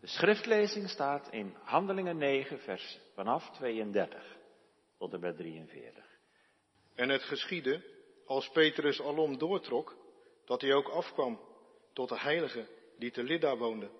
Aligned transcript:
De 0.00 0.06
schriftlezing 0.06 0.88
staat 0.88 1.28
in 1.30 1.56
Handelingen 1.62 2.16
9, 2.16 2.60
vers 2.60 2.98
vanaf 3.14 3.50
32 3.50 4.36
tot 4.98 5.12
en 5.12 5.20
met 5.20 5.36
43. 5.36 6.04
En 6.94 7.08
het 7.08 7.22
geschiedde, 7.22 7.82
als 8.26 8.48
Petrus 8.48 9.00
alom 9.00 9.38
doortrok, 9.38 9.96
dat 10.44 10.60
hij 10.60 10.74
ook 10.74 10.88
afkwam 10.88 11.40
tot 11.92 12.08
de 12.08 12.18
heilige 12.18 12.66
die 12.98 13.10
te 13.10 13.22
Lydda 13.22 13.56
woonde. 13.56 13.90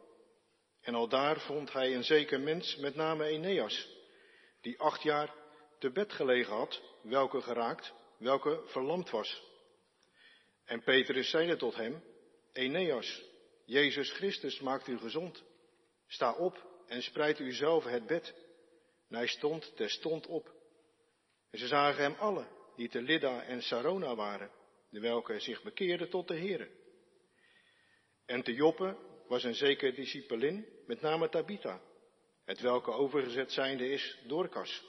En 0.80 0.95
al 0.95 1.08
daar 1.08 1.40
vond 1.40 1.72
hij 1.72 1.95
een 1.95 2.04
zeker 2.04 2.40
mens 2.40 2.76
met 2.76 2.94
name 2.94 3.24
Eneas, 3.24 3.88
die 4.60 4.80
acht 4.80 5.03
jaar 5.03 5.35
te 5.78 5.90
bed 5.90 6.12
gelegen 6.12 6.54
had, 6.54 6.83
welke 7.03 7.40
geraakt, 7.40 7.92
welke 8.17 8.62
verlamd 8.67 9.10
was. 9.10 9.42
En 10.65 10.83
Petrus 10.83 11.30
zeide 11.30 11.56
tot 11.56 11.74
hem, 11.74 12.03
Eneas, 12.53 13.22
Jezus 13.65 14.10
Christus 14.10 14.60
maakt 14.60 14.88
u 14.88 14.99
gezond. 14.99 15.44
Sta 16.09 16.33
op 16.33 16.66
en 16.87 17.02
spreid 17.02 17.38
u 17.38 17.52
zelf 17.52 17.84
het 17.84 18.06
bed. 18.06 18.34
En 19.09 19.16
hij 19.16 19.27
stond 19.27 19.77
terstond 19.77 20.27
op. 20.27 20.52
En 21.51 21.59
ze 21.59 21.66
zagen 21.66 22.02
hem 22.02 22.15
alle, 22.15 22.46
die 22.77 22.88
te 22.88 23.02
Lydda 23.02 23.42
en 23.42 23.62
Sarona 23.62 24.15
waren, 24.15 24.51
de 24.91 25.01
welke 25.01 25.41
zich 25.41 25.62
bekeerden 25.62 26.10
tot 26.10 26.29
de 26.29 26.38
Here. 26.38 26.68
En 28.27 28.42
te 28.42 28.52
Joppe 28.52 28.96
was 29.29 29.45
een 29.45 29.55
zeker 29.55 29.95
discipelin, 29.95 30.66
met 30.87 31.01
name 31.01 31.29
Tabitha, 31.29 31.80
het 32.45 32.60
welke 32.60 32.90
overgezet 32.90 33.52
zijnde 33.52 33.90
is 33.90 34.18
Dorcas. 34.27 34.84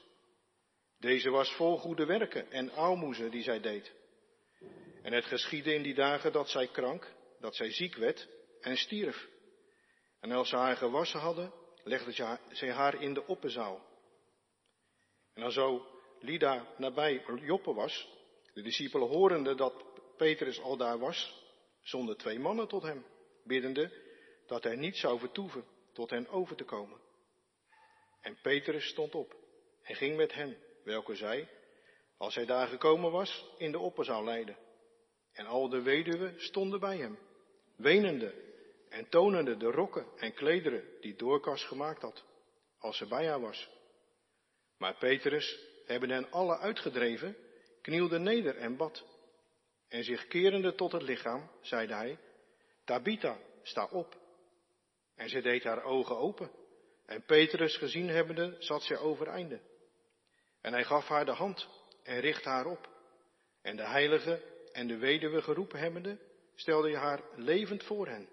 Deze 1.00 1.30
was 1.30 1.56
vol 1.56 1.78
goede 1.78 2.06
werken 2.06 2.52
en 2.52 2.72
aalmoezen 2.72 3.32
die 3.32 3.44
zij 3.44 3.60
deed. 3.60 3.94
En 5.02 5.14
het 5.14 5.26
geschiedde 5.26 5.74
in 5.74 5.84
die 5.84 5.94
dagen 5.94 6.32
dat 6.32 6.50
zij 6.50 6.68
krank, 6.68 7.14
dat 7.40 7.56
zij 7.56 7.72
ziek 7.72 7.96
werd 7.96 8.28
en 8.62 8.78
stierf. 8.78 9.28
En 10.20 10.32
als 10.32 10.50
ze 10.50 10.56
haar 10.56 10.78
gewassen 10.78 11.20
hadden, 11.20 11.54
legden 11.84 12.38
zij 12.52 12.72
haar 12.72 13.02
in 13.02 13.14
de 13.14 13.28
oppenzaal. 13.28 13.88
En 15.34 15.42
dan 15.42 15.52
zo 15.52 15.86
Lida 16.20 16.68
nabij 16.78 17.24
Joppe 17.42 17.74
was, 17.74 18.08
de 18.54 18.62
discipelen 18.62 19.08
horende 19.08 19.56
dat 19.56 19.86
Petrus 20.18 20.62
al 20.62 20.78
daar 20.78 21.00
was, 21.00 21.44
zonden 21.82 22.18
twee 22.18 22.40
mannen 22.40 22.68
tot 22.68 22.84
hem, 22.84 23.06
biddende 23.44 23.92
dat 24.48 24.64
hij 24.64 24.76
niet 24.76 24.98
zou 24.98 25.20
vertoeven 25.20 25.66
tot 25.94 26.10
hen 26.10 26.28
over 26.28 26.56
te 26.56 26.64
komen. 26.64 27.00
En 28.22 28.38
Petrus 28.42 28.88
stond 28.88 29.16
op 29.16 29.36
en 29.84 29.96
ging 29.96 30.18
met 30.18 30.34
hen, 30.34 30.58
welke 30.84 31.16
zij, 31.16 31.50
als 32.18 32.36
hij 32.36 32.46
daar 32.46 32.68
gekomen 32.68 33.12
was, 33.12 33.46
in 33.58 33.72
de 33.72 33.80
opperzaal 33.80 34.24
leiden. 34.24 34.58
En 35.32 35.46
al 35.46 35.70
de 35.70 35.82
weduwen 35.82 36.42
stonden 36.42 36.80
bij 36.80 36.98
hem, 36.98 37.20
wenende 37.76 38.49
en 38.90 39.10
tonende 39.10 39.58
de 39.58 39.72
rokken 39.72 40.06
en 40.18 40.34
klederen 40.34 40.84
die 41.02 41.16
Doorkas 41.16 41.64
gemaakt 41.64 42.02
had, 42.02 42.24
als 42.78 42.98
ze 42.98 43.08
bij 43.08 43.28
haar 43.28 43.42
was. 43.42 43.70
Maar 44.78 44.96
Petrus, 44.96 45.60
hebben 45.86 46.10
hen 46.10 46.32
alle 46.32 46.58
uitgedreven, 46.58 47.36
knielde 47.82 48.20
neder 48.20 48.58
en 48.58 48.78
bad. 48.78 49.04
En 49.88 50.04
zich 50.04 50.28
kerende 50.28 50.76
tot 50.76 50.92
het 50.92 51.02
lichaam, 51.02 51.52
zeide 51.62 51.94
hij, 51.94 52.18
Tabitha, 52.84 53.38
sta 53.64 53.88
op. 53.92 54.18
En 55.16 55.30
zij 55.30 55.42
deed 55.42 55.64
haar 55.64 55.84
ogen 55.84 56.18
open. 56.18 56.52
En 57.06 57.24
Petrus 57.26 57.78
gezien 57.78 58.08
hebbende, 58.08 58.56
zat 58.60 58.84
zij 58.84 58.98
overeinde. 58.98 59.60
En 60.62 60.74
hij 60.74 60.84
gaf 60.84 61.08
haar 61.08 61.26
de 61.26 61.32
hand 61.32 61.68
en 62.04 62.20
richtte 62.20 62.50
haar 62.50 62.66
op. 62.66 62.90
En 63.62 63.76
de 63.76 63.88
heilige 63.88 64.42
en 64.72 64.88
de 64.88 64.98
weduwe 64.98 65.42
geroepen 65.42 65.80
hebbende, 65.80 66.20
stelde 66.56 66.98
haar 66.98 67.24
levend 67.36 67.84
voor 67.84 68.08
hen. 68.08 68.30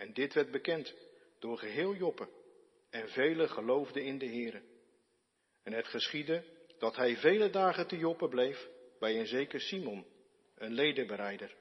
En 0.00 0.12
dit 0.12 0.34
werd 0.34 0.50
bekend 0.50 0.94
door 1.38 1.58
geheel 1.58 1.94
Joppe. 1.94 2.28
En 2.90 3.08
velen 3.08 3.48
geloofden 3.48 4.04
in 4.04 4.18
de 4.18 4.26
Here. 4.26 4.62
En 5.62 5.72
het 5.72 5.86
geschiedde 5.86 6.44
dat 6.78 6.96
hij 6.96 7.16
vele 7.16 7.50
dagen 7.50 7.86
te 7.86 7.96
Joppe 7.96 8.28
bleef 8.28 8.68
bij 8.98 9.18
een 9.18 9.26
zeker 9.26 9.60
Simon, 9.60 10.06
een 10.54 10.72
ledenbereider. 10.72 11.56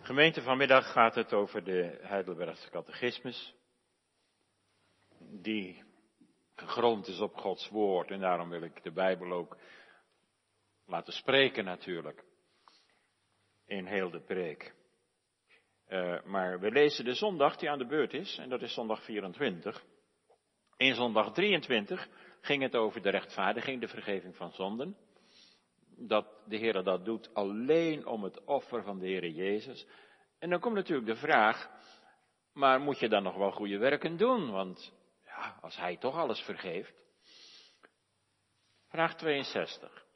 Gemeente, 0.00 0.42
vanmiddag 0.42 0.92
gaat 0.92 1.14
het 1.14 1.32
over 1.32 1.64
de 1.64 1.98
Heidelbergse 2.00 2.70
catechismus, 2.70 3.54
die 5.18 5.84
gegrond 6.54 7.06
is 7.06 7.20
op 7.20 7.34
Gods 7.34 7.68
woord 7.68 8.10
en 8.10 8.20
daarom 8.20 8.48
wil 8.48 8.62
ik 8.62 8.82
de 8.82 8.92
Bijbel 8.92 9.32
ook 9.32 9.56
laten 10.86 11.12
spreken 11.12 11.64
natuurlijk, 11.64 12.24
in 13.66 13.86
heel 13.86 14.10
de 14.10 14.20
preek. 14.20 14.76
Uh, 15.88 16.22
maar 16.24 16.60
we 16.60 16.70
lezen 16.70 17.04
de 17.04 17.14
zondag 17.14 17.56
die 17.56 17.70
aan 17.70 17.78
de 17.78 17.86
beurt 17.86 18.14
is, 18.14 18.38
en 18.38 18.48
dat 18.48 18.62
is 18.62 18.74
zondag 18.74 19.02
24. 19.04 19.84
In 20.76 20.94
zondag 20.94 21.32
23 21.32 22.08
ging 22.40 22.62
het 22.62 22.76
over 22.76 23.02
de 23.02 23.10
rechtvaardiging, 23.10 23.80
de 23.80 23.88
vergeving 23.88 24.36
van 24.36 24.52
zonden. 24.52 24.96
Dat 25.96 26.26
de 26.46 26.56
Heer 26.56 26.82
dat 26.82 27.04
doet 27.04 27.34
alleen 27.34 28.06
om 28.06 28.22
het 28.22 28.44
offer 28.44 28.82
van 28.82 28.98
de 28.98 29.06
Heer 29.06 29.28
Jezus. 29.28 29.86
En 30.38 30.50
dan 30.50 30.60
komt 30.60 30.74
natuurlijk 30.74 31.06
de 31.06 31.16
vraag, 31.16 31.70
maar 32.52 32.80
moet 32.80 32.98
je 32.98 33.08
dan 33.08 33.22
nog 33.22 33.36
wel 33.36 33.50
goede 33.50 33.78
werken 33.78 34.16
doen? 34.16 34.50
Want 34.50 34.92
ja, 35.24 35.58
als 35.60 35.76
Hij 35.76 35.96
toch 35.96 36.16
alles 36.16 36.40
vergeeft. 36.40 36.94
Vraag 38.88 39.14
62. 39.14 40.06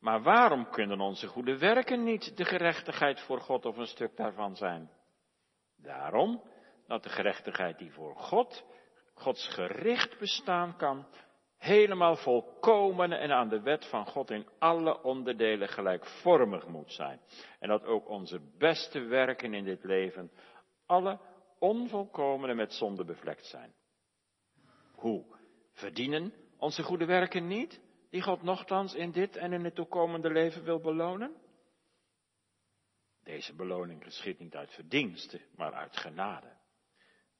Maar 0.00 0.22
waarom 0.22 0.70
kunnen 0.70 1.00
onze 1.00 1.26
goede 1.26 1.58
werken 1.58 2.04
niet 2.04 2.36
de 2.36 2.44
gerechtigheid 2.44 3.20
voor 3.20 3.40
God 3.40 3.64
of 3.66 3.76
een 3.76 3.86
stuk 3.86 4.16
daarvan 4.16 4.56
zijn? 4.56 4.90
Daarom 5.82 6.42
dat 6.86 7.02
de 7.02 7.08
gerechtigheid 7.08 7.78
die 7.78 7.92
voor 7.92 8.16
God 8.16 8.64
Gods 9.18 9.48
gericht 9.48 10.18
bestaan 10.18 10.76
kan, 10.76 11.06
helemaal 11.56 12.16
volkomen 12.16 13.12
en 13.12 13.30
aan 13.30 13.48
de 13.48 13.60
wet 13.60 13.86
van 13.86 14.06
God 14.06 14.30
in 14.30 14.46
alle 14.58 15.02
onderdelen 15.02 15.68
gelijkvormig 15.68 16.66
moet 16.66 16.92
zijn. 16.92 17.20
En 17.58 17.68
dat 17.68 17.84
ook 17.84 18.08
onze 18.08 18.40
beste 18.58 19.00
werken 19.00 19.54
in 19.54 19.64
dit 19.64 19.84
leven 19.84 20.30
alle 20.86 21.18
onvolkomene 21.58 22.54
met 22.54 22.72
zonde 22.72 23.04
bevlekt 23.04 23.46
zijn. 23.46 23.74
Hoe? 24.94 25.24
Verdienen 25.72 26.32
onze 26.58 26.82
goede 26.82 27.04
werken 27.04 27.46
niet, 27.46 27.80
die 28.10 28.22
God 28.22 28.42
nochtans 28.42 28.94
in 28.94 29.10
dit 29.10 29.36
en 29.36 29.52
in 29.52 29.64
het 29.64 29.74
toekomende 29.74 30.30
leven 30.30 30.64
wil 30.64 30.80
belonen? 30.80 31.36
Deze 33.28 33.54
beloning 33.54 34.04
geschiet 34.04 34.38
niet 34.38 34.56
uit 34.56 34.72
verdiensten, 34.72 35.40
maar 35.56 35.72
uit 35.72 35.96
genade. 35.96 36.56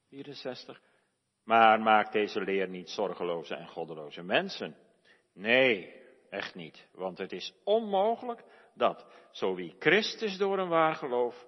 64. 0.09 0.81
Maar 1.45 1.81
maak 1.81 2.13
deze 2.13 2.41
leer 2.41 2.69
niet 2.69 2.91
zorgeloze 2.91 3.55
en 3.55 3.69
goddeloze 3.69 4.23
mensen. 4.23 4.77
Nee, 5.33 6.03
echt 6.31 6.55
niet. 6.55 6.89
Want 6.93 7.19
het 7.19 7.33
is 7.33 7.55
onmogelijk 7.65 8.45
dat, 8.75 9.07
zo 9.31 9.55
wie 9.55 9.77
Christus 9.79 10.37
door 10.37 10.59
een 10.59 10.69
waar 10.69 10.95
geloof 10.95 11.47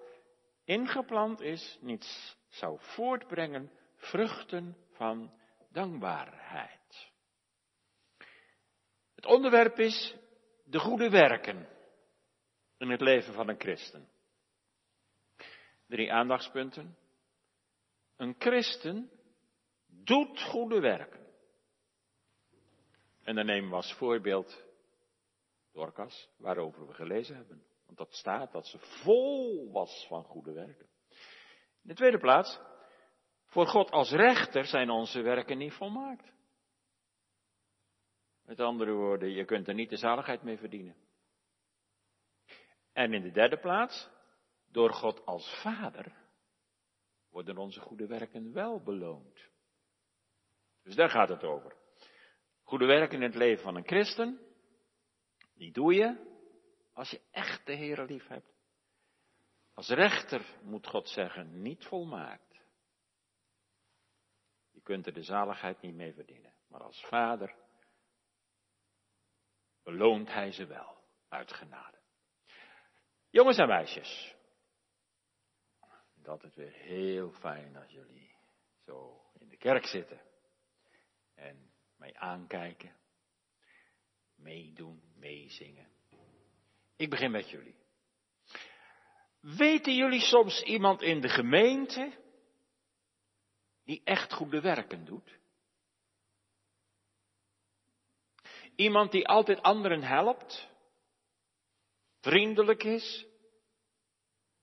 ingeplant 0.63 1.41
is, 1.41 1.77
niets 1.81 2.37
zou 2.47 2.77
voortbrengen 2.79 3.71
vruchten 3.95 4.77
van 4.91 5.31
dankbaarheid. 5.71 7.11
Het 9.15 9.25
onderwerp 9.25 9.79
is 9.79 10.15
de 10.63 10.79
goede 10.79 11.09
werken 11.09 11.67
in 12.77 12.89
het 12.89 13.01
leven 13.01 13.33
van 13.33 13.49
een 13.49 13.59
christen. 13.59 14.10
Drie 15.91 16.13
aandachtspunten. 16.13 16.97
Een 18.17 18.35
christen 18.39 19.11
doet 19.85 20.41
goede 20.41 20.79
werken. 20.79 21.27
En 23.23 23.35
dan 23.35 23.45
nemen 23.45 23.69
we 23.69 23.75
als 23.75 23.93
voorbeeld 23.93 24.65
Dorcas, 25.71 26.29
waarover 26.37 26.87
we 26.87 26.93
gelezen 26.93 27.35
hebben. 27.35 27.63
Want 27.85 27.97
dat 27.97 28.13
staat 28.13 28.51
dat 28.51 28.65
ze 28.65 28.77
vol 28.79 29.71
was 29.71 30.05
van 30.07 30.23
goede 30.23 30.51
werken. 30.51 30.87
In 31.81 31.89
de 31.89 31.95
tweede 31.95 32.19
plaats, 32.19 32.59
voor 33.45 33.67
God 33.67 33.91
als 33.91 34.11
rechter 34.11 34.65
zijn 34.65 34.89
onze 34.89 35.21
werken 35.21 35.57
niet 35.57 35.73
volmaakt. 35.73 36.33
Met 38.45 38.59
andere 38.59 38.91
woorden, 38.91 39.31
je 39.31 39.45
kunt 39.45 39.67
er 39.67 39.73
niet 39.73 39.89
de 39.89 39.97
zaligheid 39.97 40.43
mee 40.43 40.57
verdienen. 40.57 40.95
En 42.93 43.13
in 43.13 43.21
de 43.21 43.31
derde 43.31 43.57
plaats, 43.57 44.09
door 44.71 44.93
God 44.93 45.25
als 45.25 45.61
Vader 45.61 46.15
worden 47.29 47.57
onze 47.57 47.79
goede 47.79 48.07
werken 48.07 48.53
wel 48.53 48.83
beloond. 48.83 49.49
Dus 50.83 50.95
daar 50.95 51.09
gaat 51.09 51.29
het 51.29 51.43
over. 51.43 51.75
Goede 52.63 52.85
werken 52.85 53.17
in 53.17 53.23
het 53.23 53.35
leven 53.35 53.63
van 53.63 53.75
een 53.75 53.87
christen, 53.87 54.39
die 55.53 55.71
doe 55.71 55.93
je 55.93 56.29
als 56.93 57.09
je 57.09 57.21
echt 57.31 57.65
de 57.65 57.73
Heer 57.73 58.03
lief 58.03 58.27
hebt. 58.27 58.53
Als 59.73 59.89
rechter 59.89 60.45
moet 60.63 60.87
God 60.87 61.09
zeggen, 61.09 61.61
niet 61.61 61.85
volmaakt. 61.85 62.59
Je 64.71 64.81
kunt 64.81 65.05
er 65.05 65.13
de 65.13 65.23
zaligheid 65.23 65.81
niet 65.81 65.95
mee 65.95 66.13
verdienen. 66.13 66.53
Maar 66.67 66.83
als 66.83 67.05
vader 67.05 67.55
beloont 69.83 70.27
hij 70.27 70.51
ze 70.51 70.65
wel 70.65 70.97
uit 71.29 71.53
genade. 71.53 71.97
Jongens 73.29 73.57
en 73.57 73.67
meisjes, 73.67 74.35
het 76.21 76.29
altijd 76.29 76.55
weer 76.55 76.71
heel 76.71 77.31
fijn 77.31 77.75
als 77.75 77.91
jullie 77.91 78.35
zo 78.85 79.21
in 79.39 79.49
de 79.49 79.57
kerk 79.57 79.85
zitten 79.85 80.21
en 81.33 81.71
mij 81.97 82.15
aankijken, 82.15 82.95
meedoen, 84.35 85.01
meezingen. 85.15 85.87
Ik 86.95 87.09
begin 87.09 87.31
met 87.31 87.49
jullie. 87.49 87.75
Weten 89.39 89.95
jullie 89.95 90.21
soms 90.21 90.61
iemand 90.61 91.01
in 91.01 91.21
de 91.21 91.29
gemeente 91.29 92.13
die 93.83 94.01
echt 94.03 94.33
goede 94.33 94.61
werken 94.61 95.05
doet? 95.05 95.39
Iemand 98.75 99.11
die 99.11 99.27
altijd 99.27 99.61
anderen 99.61 100.03
helpt, 100.03 100.69
vriendelijk 102.19 102.83
is, 102.83 103.25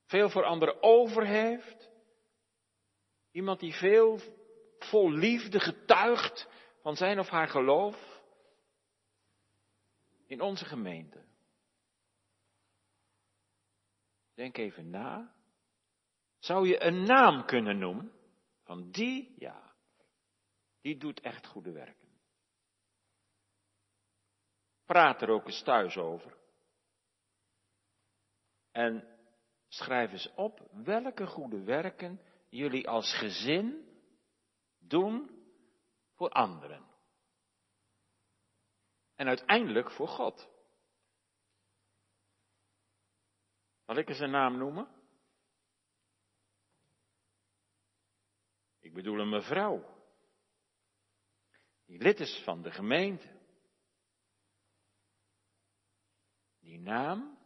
veel 0.08 0.30
voor 0.30 0.44
anderen 0.44 0.82
over 0.82 1.26
heeft. 1.26 1.90
Iemand 3.30 3.60
die 3.60 3.72
veel 3.72 4.20
vol 4.78 5.10
liefde 5.10 5.60
getuigt 5.60 6.48
van 6.82 6.96
zijn 6.96 7.18
of 7.18 7.28
haar 7.28 7.48
geloof 7.48 8.22
in 10.26 10.40
onze 10.40 10.64
gemeente. 10.64 11.26
Denk 14.34 14.56
even 14.56 14.90
na. 14.90 15.34
Zou 16.38 16.68
je 16.68 16.82
een 16.82 17.02
naam 17.02 17.44
kunnen 17.44 17.78
noemen 17.78 18.12
van 18.62 18.90
die, 18.90 19.34
ja, 19.38 19.74
die 20.80 20.96
doet 20.96 21.20
echt 21.20 21.46
goede 21.46 21.72
werken. 21.72 22.08
Praat 24.84 25.22
er 25.22 25.28
ook 25.28 25.46
eens 25.46 25.62
thuis 25.62 25.96
over. 25.96 26.36
En 28.70 29.17
schrijf 29.68 30.12
eens 30.12 30.32
op 30.34 30.68
welke 30.72 31.26
goede 31.26 31.62
werken 31.62 32.20
jullie 32.48 32.88
als 32.88 33.18
gezin 33.18 33.88
doen 34.78 35.46
voor 36.14 36.30
anderen. 36.30 36.86
En 39.14 39.26
uiteindelijk 39.26 39.90
voor 39.90 40.08
God. 40.08 40.48
Zal 43.84 43.96
ik 43.96 44.08
eens 44.08 44.18
een 44.18 44.30
naam 44.30 44.56
noemen? 44.56 44.88
Ik 48.78 48.94
bedoel 48.94 49.18
een 49.18 49.28
mevrouw. 49.28 49.96
Die 51.86 51.98
lid 51.98 52.20
is 52.20 52.42
van 52.44 52.62
de 52.62 52.70
gemeente. 52.70 53.36
Die 56.60 56.78
naam, 56.78 57.37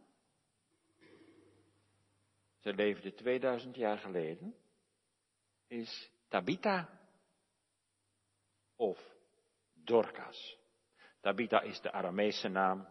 ze 2.63 2.73
leefde 2.73 3.13
2000 3.13 3.75
jaar 3.75 3.97
geleden, 3.97 4.55
is 5.67 6.11
Tabitha 6.27 6.89
of 8.75 8.99
Dorcas. 9.73 10.57
Tabitha 11.21 11.61
is 11.61 11.81
de 11.81 11.91
Aramese 11.91 12.47
naam. 12.47 12.87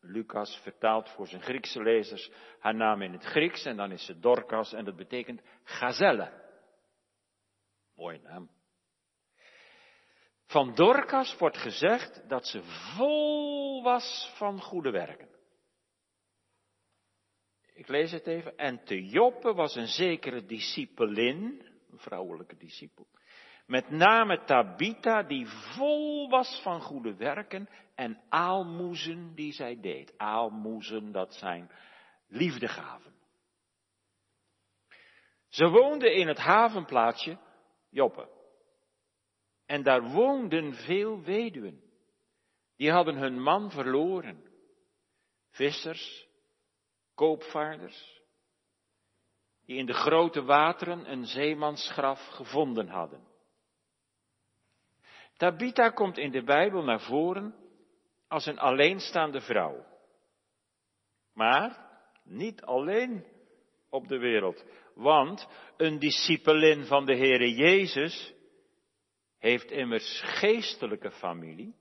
Lucas 0.00 0.60
vertaalt 0.62 1.08
voor 1.08 1.26
zijn 1.26 1.42
Griekse 1.42 1.82
lezers 1.82 2.30
haar 2.58 2.74
naam 2.74 3.02
in 3.02 3.12
het 3.12 3.24
Grieks 3.24 3.64
en 3.64 3.76
dan 3.76 3.92
is 3.92 4.04
ze 4.04 4.18
Dorcas 4.18 4.72
en 4.72 4.84
dat 4.84 4.96
betekent 4.96 5.42
gazelle. 5.62 6.32
Mooie 7.94 8.20
naam. 8.20 8.50
Van 10.44 10.74
Dorcas 10.74 11.36
wordt 11.38 11.56
gezegd 11.56 12.28
dat 12.28 12.46
ze 12.46 12.62
vol 12.96 13.82
was 13.82 14.32
van 14.36 14.60
goede 14.60 14.90
werken. 14.90 15.35
Ik 17.86 17.92
lees 17.92 18.12
het 18.12 18.26
even. 18.26 18.56
En 18.56 18.84
te 18.84 19.04
Joppe 19.04 19.54
was 19.54 19.74
een 19.74 19.86
zekere 19.86 20.44
discipelin, 20.44 21.62
een 21.90 21.98
vrouwelijke 21.98 22.56
discipel, 22.56 23.06
met 23.66 23.90
name 23.90 24.44
Tabitha, 24.44 25.22
die 25.22 25.46
vol 25.46 26.28
was 26.28 26.60
van 26.62 26.80
goede 26.80 27.14
werken 27.14 27.68
en 27.94 28.22
aalmoezen 28.28 29.34
die 29.34 29.52
zij 29.52 29.80
deed. 29.80 30.14
Aalmoezen, 30.16 31.12
dat 31.12 31.34
zijn 31.34 31.70
liefdegaven. 32.28 33.14
Ze 35.48 35.68
woonde 35.68 36.14
in 36.14 36.28
het 36.28 36.38
havenplaatsje 36.38 37.38
Joppe. 37.90 38.28
En 39.66 39.82
daar 39.82 40.02
woonden 40.02 40.74
veel 40.74 41.22
weduwen. 41.22 41.82
Die 42.76 42.90
hadden 42.90 43.16
hun 43.16 43.42
man 43.42 43.70
verloren. 43.70 44.44
Vissers, 45.50 46.25
koopvaarders, 47.16 48.22
die 49.64 49.76
in 49.76 49.86
de 49.86 49.94
grote 49.94 50.42
wateren 50.42 51.10
een 51.10 51.24
zeemansgraf 51.24 52.26
gevonden 52.28 52.88
hadden. 52.88 53.26
Tabitha 55.36 55.88
komt 55.90 56.18
in 56.18 56.30
de 56.30 56.42
Bijbel 56.42 56.82
naar 56.82 57.00
voren 57.00 57.54
als 58.28 58.46
een 58.46 58.58
alleenstaande 58.58 59.40
vrouw. 59.40 59.86
Maar 61.32 61.88
niet 62.24 62.62
alleen 62.62 63.26
op 63.90 64.08
de 64.08 64.18
wereld. 64.18 64.64
Want 64.94 65.48
een 65.76 65.98
discipelin 65.98 66.84
van 66.84 67.06
de 67.06 67.16
Heere 67.16 67.54
Jezus 67.54 68.34
heeft 69.38 69.70
immers 69.70 70.20
geestelijke 70.24 71.10
familie. 71.10 71.74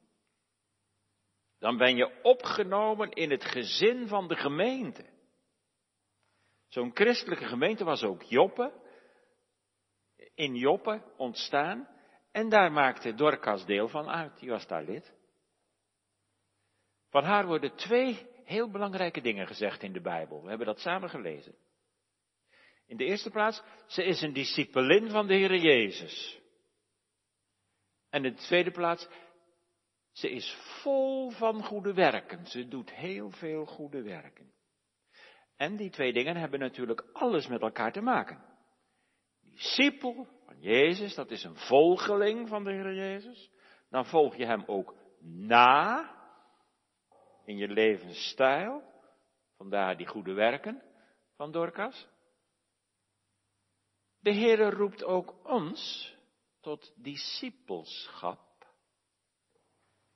Dan 1.60 1.78
ben 1.78 1.96
je 1.96 2.22
opgenomen 2.22 3.12
in 3.12 3.32
het 3.32 3.46
gezin 3.46 4.08
van 4.08 4.28
de 4.28 4.36
gemeente. 4.36 5.15
Zo'n 6.76 6.92
christelijke 6.94 7.46
gemeente 7.46 7.84
was 7.84 8.04
ook 8.04 8.24
Joppe, 8.24 8.74
in 10.34 10.56
Joppe 10.56 11.02
ontstaan. 11.18 11.88
En 12.32 12.50
daar 12.50 12.72
maakte 12.72 13.14
Dorcas 13.14 13.66
deel 13.66 13.88
van 13.88 14.10
uit, 14.10 14.40
die 14.40 14.50
was 14.50 14.68
daar 14.68 14.84
lid. 14.84 15.14
Van 17.10 17.24
haar 17.24 17.46
worden 17.46 17.76
twee 17.76 18.28
heel 18.44 18.70
belangrijke 18.72 19.22
dingen 19.22 19.48
gezegd 19.48 19.84
in 19.84 19.94
de 19.94 20.02
Bijbel. 20.02 20.42
We 20.42 20.50
hebben 20.50 20.68
dat 20.68 20.80
samen 20.80 21.10
gelezen. 21.10 21.56
In 22.88 22.98
de 22.98 23.06
eerste 23.06 23.30
plaats, 23.30 23.62
ze 23.88 24.04
is 24.04 24.22
een 24.22 24.34
discipelin 24.34 25.10
van 25.10 25.28
de 25.28 25.34
Heer 25.34 25.56
Jezus. 25.56 26.40
En 28.10 28.26
in 28.26 28.34
de 28.34 28.42
tweede 28.42 28.72
plaats, 28.72 29.08
ze 30.12 30.30
is 30.30 30.58
vol 30.82 31.30
van 31.30 31.64
goede 31.64 31.94
werken. 31.94 32.46
Ze 32.46 32.68
doet 32.68 32.92
heel 32.92 33.30
veel 33.30 33.66
goede 33.66 34.02
werken. 34.02 34.55
En 35.56 35.76
die 35.76 35.90
twee 35.90 36.14
dingen 36.14 36.36
hebben 36.36 36.60
natuurlijk 36.60 37.06
alles 37.14 37.48
met 37.48 37.62
elkaar 37.62 37.92
te 37.92 38.02
maken. 38.02 38.44
Discipel 39.42 40.28
van 40.46 40.60
Jezus, 40.60 41.16
dat 41.16 41.32
is 41.32 41.44
een 41.44 41.56
volgeling 41.56 42.48
van 42.48 42.64
de 42.64 42.72
Heer 42.72 42.94
Jezus. 42.94 43.52
Dan 43.90 44.06
volg 44.06 44.36
je 44.36 44.46
hem 44.46 44.64
ook 44.66 44.96
na 45.20 46.10
in 47.46 47.58
je 47.58 47.68
levensstijl. 47.68 48.94
Vandaar 49.58 49.98
die 49.98 50.08
goede 50.08 50.34
werken 50.34 50.82
van 51.36 51.52
Dorcas. 51.52 52.08
De 54.20 54.32
Heer 54.32 54.70
roept 54.70 55.04
ook 55.04 55.48
ons 55.48 56.14
tot 56.60 56.94
discipelschap. 56.96 58.44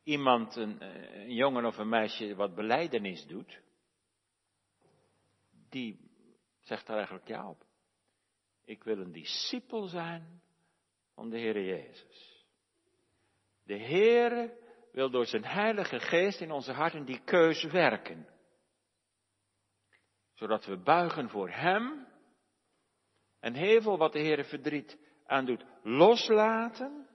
Iemand, 0.03 0.55
een, 0.55 0.83
een 1.19 1.33
jongen 1.33 1.65
of 1.65 1.77
een 1.77 1.89
meisje 1.89 2.35
wat 2.35 2.55
beleidenis 2.55 3.25
doet, 3.25 3.61
die 5.71 5.99
zegt 6.59 6.85
daar 6.87 6.95
eigenlijk 6.97 7.27
ja 7.27 7.49
op. 7.49 7.65
Ik 8.65 8.83
wil 8.83 8.97
een 8.97 9.11
discipel 9.11 9.87
zijn 9.87 10.41
van 11.13 11.29
de 11.29 11.37
Heer 11.37 11.65
Jezus. 11.65 12.45
De 13.63 13.75
Heer 13.75 14.53
wil 14.91 15.09
door 15.09 15.25
zijn 15.25 15.45
Heilige 15.45 15.99
Geest 15.99 16.41
in 16.41 16.51
onze 16.51 16.71
harten 16.71 17.05
die 17.05 17.23
keuze 17.23 17.69
werken. 17.69 18.27
Zodat 20.33 20.65
we 20.65 20.77
buigen 20.77 21.29
voor 21.29 21.49
Hem 21.49 22.07
en 23.39 23.53
heel 23.53 23.81
veel 23.81 23.97
wat 23.97 24.13
de 24.13 24.19
Heer 24.19 24.45
verdriet 24.45 24.97
aandoet 25.25 25.65
loslaten. 25.83 27.07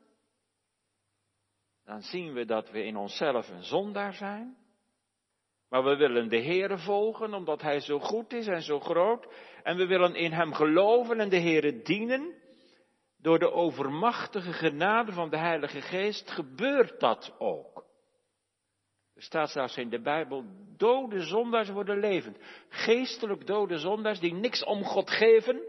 Dan 1.85 2.01
zien 2.03 2.33
we 2.33 2.45
dat 2.45 2.71
we 2.71 2.85
in 2.85 2.97
onszelf 2.97 3.49
een 3.49 3.65
zondaar 3.65 4.13
zijn. 4.13 4.64
Maar 5.75 5.85
we 5.85 5.97
willen 5.97 6.29
de 6.29 6.43
Heere 6.43 6.79
volgen 6.79 7.35
omdat 7.35 7.63
Hij 7.63 7.81
zo 7.81 7.99
goed 7.99 8.33
is 8.33 8.47
en 8.47 8.63
zo 8.63 8.81
groot. 8.81 9.27
En 9.63 9.77
we 9.77 9.87
willen 9.87 10.15
in 10.15 10.33
Hem 10.33 10.53
geloven 10.53 11.21
en 11.21 11.29
de 11.29 11.41
Heere 11.41 11.83
dienen. 11.83 12.35
Door 13.19 13.39
de 13.39 13.53
overmachtige 13.53 14.53
genade 14.53 15.13
van 15.13 15.31
de 15.31 15.37
Heilige 15.37 15.81
Geest 15.81 16.31
gebeurt 16.31 17.01
dat 17.01 17.35
ook. 17.39 17.87
Er 19.15 19.23
staat 19.23 19.51
zelfs 19.51 19.77
in 19.77 19.89
de 19.89 20.01
Bijbel, 20.01 20.45
dode 20.77 21.21
zondaars 21.21 21.69
worden 21.69 22.01
levend. 22.01 22.39
Geestelijk 22.69 23.47
dode 23.47 23.79
zondaars 23.79 24.21
die 24.21 24.35
niks 24.35 24.65
om 24.65 24.85
God 24.85 25.11
geven, 25.11 25.63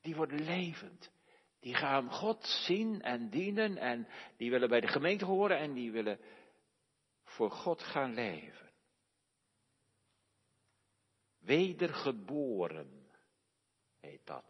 die 0.00 0.16
worden 0.16 0.44
levend. 0.44 1.12
Die 1.60 1.74
gaan 1.74 2.10
God 2.10 2.44
zien 2.46 3.02
en 3.02 3.30
dienen 3.30 3.76
en 3.76 4.08
die 4.36 4.50
willen 4.50 4.68
bij 4.68 4.80
de 4.80 4.88
gemeente 4.88 5.24
horen 5.24 5.58
en 5.58 5.72
die 5.72 5.92
willen 5.92 6.18
voor 7.34 7.50
God 7.50 7.82
gaan 7.82 8.14
leven. 8.14 8.70
Wedergeboren. 11.38 13.10
heet 14.00 14.26
dat. 14.26 14.44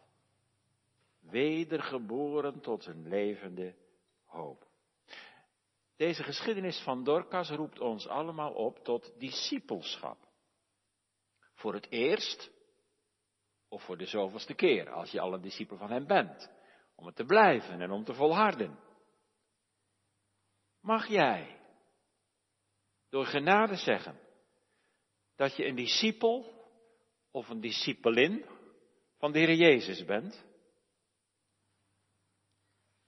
Wedergeboren 1.20 2.60
tot 2.60 2.86
een 2.86 3.08
levende 3.08 3.74
hoop. 4.24 4.66
Deze 5.96 6.22
geschiedenis 6.22 6.82
van 6.82 7.04
Dorcas 7.04 7.50
roept 7.50 7.80
ons 7.80 8.06
allemaal 8.06 8.52
op 8.52 8.78
tot 8.78 9.14
discipelschap. 9.18 10.28
Voor 11.54 11.74
het 11.74 11.90
eerst, 11.90 12.50
of 13.68 13.82
voor 13.82 13.96
de 13.96 14.06
zoveelste 14.06 14.54
keer, 14.54 14.90
als 14.90 15.10
je 15.10 15.20
al 15.20 15.32
een 15.32 15.42
discipel 15.42 15.76
van 15.76 15.90
hem 15.90 16.06
bent. 16.06 16.50
Om 16.94 17.06
het 17.06 17.16
te 17.16 17.24
blijven 17.24 17.80
en 17.80 17.90
om 17.90 18.04
te 18.04 18.14
volharden. 18.14 18.78
Mag 20.80 21.06
jij 21.06 21.63
door 23.14 23.26
genade 23.26 23.76
zeggen 23.76 24.18
dat 25.36 25.56
je 25.56 25.66
een 25.66 25.74
discipel 25.74 26.64
of 27.30 27.48
een 27.48 27.60
discipelin 27.60 28.44
van 29.18 29.32
de 29.32 29.38
Heer 29.38 29.54
Jezus 29.54 30.04
bent? 30.04 30.44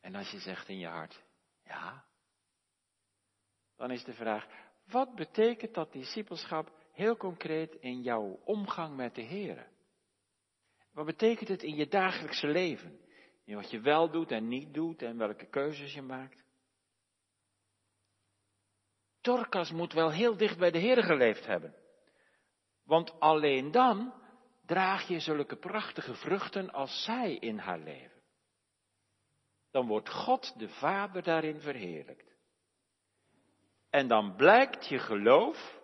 En 0.01 0.15
als 0.15 0.31
je 0.31 0.39
zegt 0.39 0.69
in 0.69 0.79
je 0.79 0.87
hart, 0.87 1.23
ja, 1.65 2.05
dan 3.77 3.91
is 3.91 4.05
de 4.05 4.13
vraag, 4.13 4.47
wat 4.85 5.15
betekent 5.15 5.75
dat 5.75 5.93
discipelschap 5.93 6.71
heel 6.93 7.17
concreet 7.17 7.75
in 7.75 8.03
jouw 8.03 8.41
omgang 8.45 8.97
met 8.97 9.15
de 9.15 9.23
Heer? 9.23 9.69
Wat 10.93 11.07
betekent 11.07 11.49
het 11.49 11.63
in 11.63 11.75
je 11.75 11.89
dagelijkse 11.89 12.47
leven? 12.47 13.01
In 13.45 13.55
wat 13.55 13.71
je 13.71 13.81
wel 13.81 14.11
doet 14.11 14.31
en 14.31 14.49
niet 14.49 14.75
doet 14.75 15.03
en 15.03 15.19
welke 15.19 15.47
keuzes 15.47 15.95
je 15.95 16.03
maakt? 16.03 16.46
Dorcas 19.26 19.71
moet 19.71 19.92
wel 19.92 20.11
heel 20.11 20.37
dicht 20.37 20.59
bij 20.59 20.71
de 20.71 20.78
Heer 20.78 21.02
geleefd 21.02 21.47
hebben. 21.47 21.75
Want 22.85 23.21
alleen 23.21 23.71
dan 23.71 24.14
draag 24.66 25.09
je 25.09 25.21
zulke 25.21 25.56
prachtige 25.56 26.14
vruchten 26.14 26.71
als 26.71 27.04
zij 27.04 27.35
in 27.35 27.59
haar 27.59 27.78
leven. 27.78 28.23
Dan 29.71 29.87
wordt 29.87 30.11
God 30.11 30.59
de 30.59 30.68
Vader 30.68 31.23
daarin 31.23 31.61
verheerlijkt. 31.61 32.37
En 33.90 34.09
dan 34.09 34.37
blijkt 34.37 34.88
je 34.88 34.99
geloof 34.99 35.80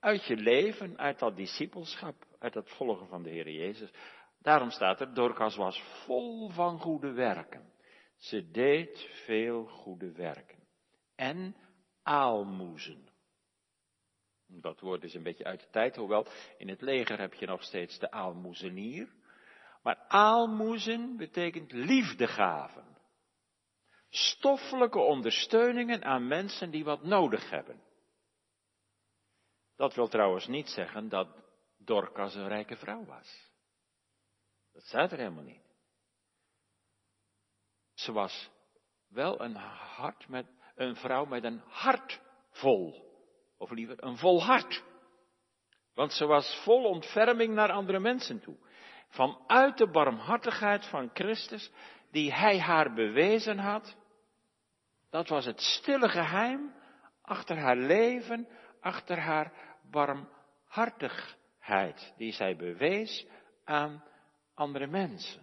uit 0.00 0.24
je 0.24 0.36
leven, 0.36 0.98
uit 0.98 1.18
dat 1.18 1.36
discipelschap, 1.36 2.26
uit 2.38 2.54
het 2.54 2.70
volgen 2.70 3.06
van 3.06 3.22
de 3.22 3.30
Heer 3.30 3.50
Jezus. 3.50 3.90
Daarom 4.38 4.70
staat 4.70 5.00
er, 5.00 5.14
Dorcas 5.14 5.56
was 5.56 5.82
vol 6.04 6.48
van 6.48 6.78
goede 6.78 7.12
werken. 7.12 7.72
Ze 8.16 8.50
deed 8.50 9.08
veel 9.24 9.64
goede 9.64 10.12
werken. 10.12 10.58
En 11.14 11.56
aalmoezen. 12.02 13.08
Dat 14.46 14.80
woord 14.80 15.04
is 15.04 15.14
een 15.14 15.22
beetje 15.22 15.44
uit 15.44 15.60
de 15.60 15.70
tijd, 15.70 15.96
hoewel 15.96 16.26
in 16.58 16.68
het 16.68 16.80
leger 16.80 17.18
heb 17.18 17.34
je 17.34 17.46
nog 17.46 17.62
steeds 17.62 17.98
de 17.98 18.10
aalmoezenier. 18.10 19.08
Maar 19.82 20.04
aalmoezen 20.08 21.16
betekent 21.16 21.72
liefdegaven. 21.72 22.98
Stoffelijke 24.08 24.98
ondersteuningen 24.98 26.04
aan 26.04 26.26
mensen 26.26 26.70
die 26.70 26.84
wat 26.84 27.02
nodig 27.02 27.50
hebben. 27.50 27.82
Dat 29.76 29.94
wil 29.94 30.08
trouwens 30.08 30.46
niet 30.46 30.68
zeggen 30.68 31.08
dat 31.08 31.28
Dorcas 31.76 32.34
een 32.34 32.48
rijke 32.48 32.76
vrouw 32.76 33.04
was. 33.04 33.50
Dat 34.72 34.82
staat 34.82 35.12
er 35.12 35.18
helemaal 35.18 35.44
niet. 35.44 35.62
Ze 37.94 38.12
was 38.12 38.50
wel 39.08 39.40
een 39.40 39.54
hart 39.56 40.28
met, 40.28 40.46
een 40.82 40.96
vrouw 40.96 41.24
met 41.24 41.44
een 41.44 41.62
hart 41.66 42.20
vol. 42.50 43.10
Of 43.58 43.70
liever, 43.70 44.04
een 44.04 44.16
vol 44.16 44.42
hart. 44.42 44.82
Want 45.94 46.12
ze 46.12 46.26
was 46.26 46.60
vol 46.64 46.84
ontferming 46.84 47.54
naar 47.54 47.70
andere 47.70 47.98
mensen 47.98 48.40
toe. 48.40 48.56
Vanuit 49.08 49.78
de 49.78 49.90
barmhartigheid 49.90 50.86
van 50.86 51.10
Christus, 51.14 51.70
die 52.10 52.32
hij 52.32 52.60
haar 52.60 52.94
bewezen 52.94 53.58
had. 53.58 53.96
Dat 55.10 55.28
was 55.28 55.44
het 55.44 55.60
stille 55.60 56.08
geheim 56.08 56.74
achter 57.22 57.58
haar 57.58 57.76
leven, 57.76 58.48
achter 58.80 59.18
haar 59.18 59.52
barmhartigheid, 59.90 62.12
die 62.16 62.32
zij 62.32 62.56
bewees 62.56 63.26
aan 63.64 64.04
andere 64.54 64.86
mensen. 64.86 65.42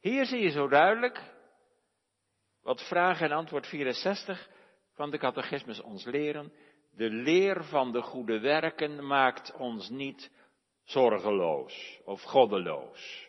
Hier 0.00 0.26
zie 0.26 0.42
je 0.42 0.50
zo 0.50 0.68
duidelijk 0.68 1.35
wat 2.66 2.88
vraag 2.88 3.20
en 3.20 3.32
antwoord 3.32 3.66
64 3.66 4.48
van 4.92 5.10
de 5.10 5.18
catechismus 5.18 5.80
ons 5.80 6.04
leren. 6.04 6.52
De 6.90 7.10
leer 7.10 7.64
van 7.64 7.92
de 7.92 8.02
goede 8.02 8.40
werken 8.40 9.06
maakt 9.06 9.56
ons 9.56 9.88
niet 9.88 10.30
zorgeloos 10.84 12.00
of 12.04 12.22
goddeloos. 12.22 13.28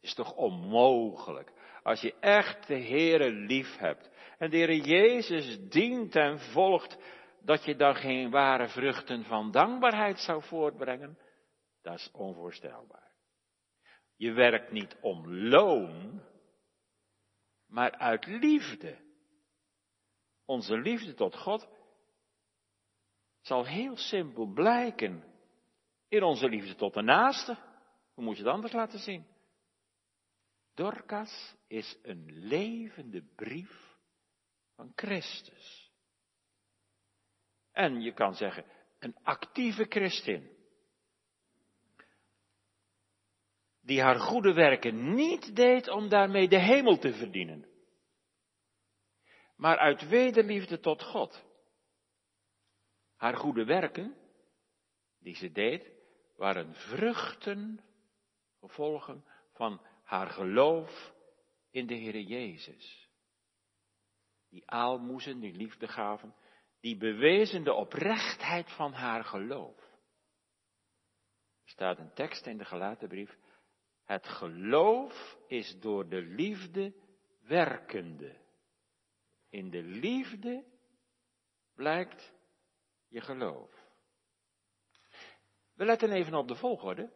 Is 0.00 0.14
toch 0.14 0.34
onmogelijk. 0.34 1.52
Als 1.82 2.00
je 2.00 2.14
echt 2.20 2.66
de 2.66 2.80
Heere 2.80 3.30
lief 3.30 3.76
hebt 3.76 4.10
en 4.38 4.50
de 4.50 4.56
Heere 4.56 4.80
Jezus 4.80 5.58
dient 5.68 6.16
en 6.16 6.38
volgt, 6.38 6.98
dat 7.40 7.64
je 7.64 7.76
dan 7.76 7.94
geen 7.94 8.30
ware 8.30 8.68
vruchten 8.68 9.24
van 9.24 9.50
dankbaarheid 9.50 10.18
zou 10.18 10.42
voortbrengen, 10.42 11.18
dat 11.82 11.94
is 11.94 12.10
onvoorstelbaar. 12.12 13.10
Je 14.16 14.32
werkt 14.32 14.72
niet 14.72 14.96
om 15.00 15.34
loon, 15.34 16.22
maar 17.72 17.92
uit 17.92 18.26
liefde. 18.26 18.98
Onze 20.44 20.78
liefde 20.78 21.14
tot 21.14 21.36
God 21.36 21.68
zal 23.40 23.66
heel 23.66 23.96
simpel 23.96 24.46
blijken 24.46 25.24
in 26.08 26.22
onze 26.22 26.48
liefde 26.48 26.74
tot 26.74 26.94
de 26.94 27.02
naaste. 27.02 27.58
Hoe 28.14 28.24
moet 28.24 28.36
je 28.36 28.42
het 28.42 28.52
anders 28.52 28.72
laten 28.72 28.98
zien? 28.98 29.26
Dorcas 30.74 31.56
is 31.66 31.98
een 32.02 32.26
levende 32.32 33.22
brief 33.34 33.98
van 34.74 34.92
Christus. 34.94 35.90
En 37.70 38.00
je 38.00 38.12
kan 38.12 38.34
zeggen, 38.34 38.64
een 38.98 39.16
actieve 39.22 39.86
christin. 39.88 40.61
Die 43.82 44.02
haar 44.02 44.20
goede 44.20 44.52
werken 44.52 45.14
niet 45.14 45.56
deed 45.56 45.88
om 45.88 46.08
daarmee 46.08 46.48
de 46.48 46.58
hemel 46.58 46.98
te 46.98 47.12
verdienen. 47.12 47.66
Maar 49.56 49.78
uit 49.78 50.08
wederliefde 50.08 50.80
tot 50.80 51.02
God. 51.02 51.44
Haar 53.16 53.36
goede 53.36 53.64
werken, 53.64 54.16
die 55.18 55.34
ze 55.34 55.52
deed, 55.52 55.90
waren 56.36 56.74
vruchten, 56.74 57.84
gevolgen 58.60 59.24
van 59.52 59.80
haar 60.04 60.26
geloof 60.26 61.12
in 61.70 61.86
de 61.86 61.94
Heer 61.94 62.20
Jezus. 62.20 63.08
Die 64.48 64.70
aalmoezen, 64.70 65.40
die 65.40 65.52
liefde 65.52 65.88
gaven, 65.88 66.34
die 66.80 66.96
bewezen 66.96 67.64
de 67.64 67.72
oprechtheid 67.72 68.70
van 68.72 68.92
haar 68.92 69.24
geloof. 69.24 69.78
Er 71.64 71.70
staat 71.70 71.98
een 71.98 72.14
tekst 72.14 72.46
in 72.46 72.58
de 72.58 72.64
gelaten 72.64 73.08
brief. 73.08 73.38
Het 74.12 74.26
geloof 74.26 75.36
is 75.46 75.80
door 75.80 76.08
de 76.08 76.22
liefde 76.22 76.94
werkende. 77.40 78.36
In 79.50 79.70
de 79.70 79.82
liefde 79.82 80.64
blijkt 81.74 82.32
je 83.08 83.20
geloof. 83.20 83.70
We 85.74 85.84
letten 85.84 86.12
even 86.12 86.34
op 86.34 86.48
de 86.48 86.54
volgorde 86.54 87.12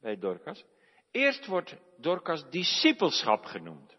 bij 0.00 0.18
Dorcas. 0.18 0.64
Eerst 1.10 1.46
wordt 1.46 1.76
Dorcas 1.96 2.50
discipelschap 2.50 3.44
genoemd. 3.44 3.96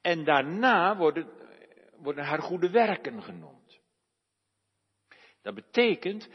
En 0.00 0.24
daarna 0.24 0.96
worden, 0.96 1.30
worden 1.96 2.24
haar 2.24 2.42
goede 2.42 2.70
werken 2.70 3.22
genoemd. 3.22 3.80
Dat 5.42 5.54
betekent, 5.54 6.28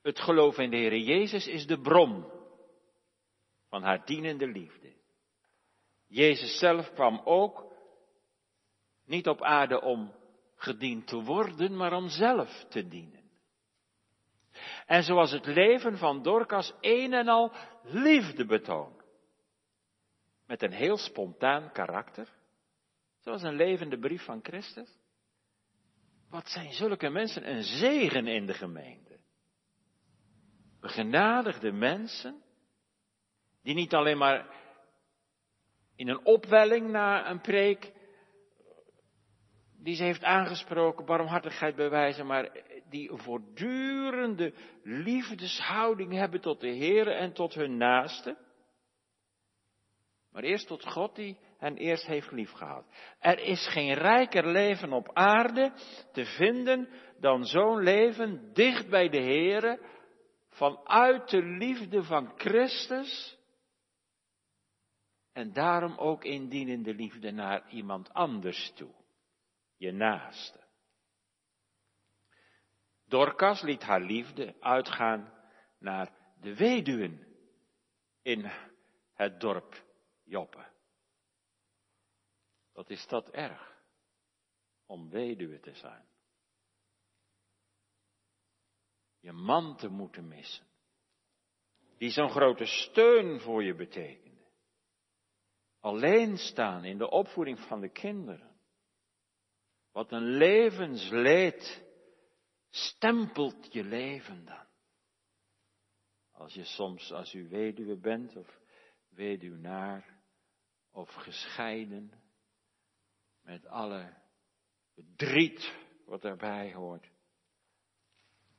het 0.00 0.20
geloof 0.20 0.58
in 0.58 0.70
de 0.70 0.76
Heer 0.76 0.96
Jezus 0.96 1.46
is 1.46 1.66
de 1.66 1.80
bron 1.80 2.40
van 3.72 3.82
haar 3.82 4.04
dienende 4.04 4.46
liefde. 4.46 4.92
Jezus 6.06 6.58
zelf 6.58 6.92
kwam 6.92 7.20
ook 7.24 7.74
niet 9.04 9.28
op 9.28 9.42
aarde 9.42 9.80
om 9.80 10.14
gediend 10.56 11.06
te 11.06 11.22
worden, 11.22 11.76
maar 11.76 11.92
om 11.92 12.08
zelf 12.08 12.64
te 12.68 12.88
dienen. 12.88 13.30
En 14.86 15.02
zoals 15.02 15.30
het 15.30 15.46
leven 15.46 15.98
van 15.98 16.22
Dorcas 16.22 16.74
een 16.80 17.12
en 17.12 17.28
al 17.28 17.52
liefde 17.82 18.46
betoont. 18.46 19.02
Met 20.46 20.62
een 20.62 20.72
heel 20.72 20.96
spontaan 20.96 21.72
karakter. 21.72 22.28
Zoals 23.20 23.42
een 23.42 23.56
levende 23.56 23.98
brief 23.98 24.24
van 24.24 24.40
Christus. 24.42 24.98
Wat 26.30 26.48
zijn 26.48 26.72
zulke 26.72 27.08
mensen 27.08 27.50
een 27.50 27.62
zegen 27.62 28.26
in 28.26 28.46
de 28.46 28.54
gemeente. 28.54 29.18
Begenadigde 30.80 31.72
mensen. 31.72 32.41
Die 33.62 33.74
niet 33.74 33.94
alleen 33.94 34.18
maar 34.18 34.46
in 35.96 36.08
een 36.08 36.24
opwelling 36.24 36.90
na 36.90 37.30
een 37.30 37.40
preek 37.40 37.92
die 39.82 39.94
ze 39.94 40.04
heeft 40.04 40.24
aangesproken, 40.24 41.04
barmhartigheid 41.04 41.76
bewijzen, 41.76 42.26
maar 42.26 42.50
die 42.88 43.10
een 43.10 43.18
voortdurende 43.18 44.54
liefdeshouding 44.82 46.12
hebben 46.12 46.40
tot 46.40 46.60
de 46.60 46.68
Heer 46.68 47.08
en 47.08 47.32
tot 47.32 47.54
hun 47.54 47.76
naaste. 47.76 48.36
Maar 50.32 50.42
eerst 50.42 50.66
tot 50.66 50.86
God 50.86 51.14
die 51.14 51.38
hen 51.58 51.76
eerst 51.76 52.06
heeft 52.06 52.30
liefgehad. 52.30 52.84
Er 53.18 53.38
is 53.38 53.68
geen 53.68 53.94
rijker 53.94 54.46
leven 54.46 54.92
op 54.92 55.10
aarde 55.12 55.72
te 56.12 56.24
vinden 56.24 56.88
dan 57.20 57.44
zo'n 57.44 57.82
leven 57.82 58.50
dicht 58.52 58.88
bij 58.88 59.08
de 59.08 59.20
Heer, 59.20 59.78
vanuit 60.48 61.30
de 61.30 61.42
liefde 61.42 62.02
van 62.02 62.32
Christus. 62.36 63.38
En 65.32 65.52
daarom 65.52 65.96
ook 65.96 66.24
indienende 66.24 66.94
liefde 66.94 67.30
naar 67.30 67.70
iemand 67.70 68.12
anders 68.12 68.72
toe, 68.74 68.94
je 69.76 69.92
naaste. 69.92 70.60
Dorcas 73.04 73.62
liet 73.62 73.82
haar 73.82 74.00
liefde 74.00 74.60
uitgaan 74.60 75.32
naar 75.78 76.12
de 76.40 76.56
weduwen 76.56 77.26
in 78.22 78.50
het 79.14 79.40
dorp 79.40 79.84
Joppe. 80.24 80.70
Wat 82.72 82.90
is 82.90 83.06
dat 83.06 83.30
erg 83.30 83.82
om 84.86 85.10
weduwe 85.10 85.60
te 85.60 85.74
zijn? 85.74 86.04
Je 89.20 89.32
man 89.32 89.76
te 89.76 89.88
moeten 89.88 90.28
missen, 90.28 90.66
die 91.98 92.10
zo'n 92.10 92.30
grote 92.30 92.66
steun 92.66 93.40
voor 93.40 93.62
je 93.64 93.74
betekende. 93.74 94.31
Alleen 95.82 96.36
staan 96.38 96.84
in 96.84 96.98
de 96.98 97.10
opvoeding 97.10 97.60
van 97.60 97.80
de 97.80 97.88
kinderen. 97.88 98.50
Wat 99.92 100.12
een 100.12 100.24
levensleed 100.36 101.84
stempelt 102.70 103.72
je 103.72 103.84
leven 103.84 104.44
dan. 104.44 104.66
Als 106.32 106.54
je 106.54 106.64
soms, 106.64 107.12
als 107.12 107.34
u 107.34 107.48
weduwe 107.48 107.96
bent 107.96 108.36
of 108.36 108.60
weduwnaar 109.08 110.20
of 110.90 111.14
gescheiden, 111.14 112.12
met 113.40 113.66
alle 113.66 114.14
verdriet 114.94 115.74
wat 116.04 116.22
daarbij 116.22 116.72
hoort, 116.72 117.10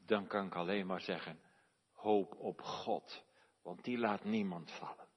dan 0.05 0.27
kan 0.27 0.45
ik 0.45 0.55
alleen 0.55 0.85
maar 0.85 1.01
zeggen, 1.01 1.39
hoop 1.91 2.35
op 2.35 2.61
God, 2.61 3.23
want 3.61 3.83
die 3.83 3.97
laat 3.97 4.23
niemand 4.23 4.71
vallen. 4.71 5.07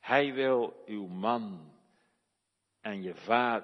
Hij 0.00 0.32
wil 0.34 0.82
uw 0.86 1.06
man 1.06 1.72
en, 2.80 3.02
je 3.02 3.14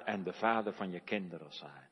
en 0.04 0.22
de 0.22 0.32
vader 0.32 0.72
van 0.72 0.90
je 0.90 1.00
kinderen 1.00 1.52
zijn. 1.52 1.90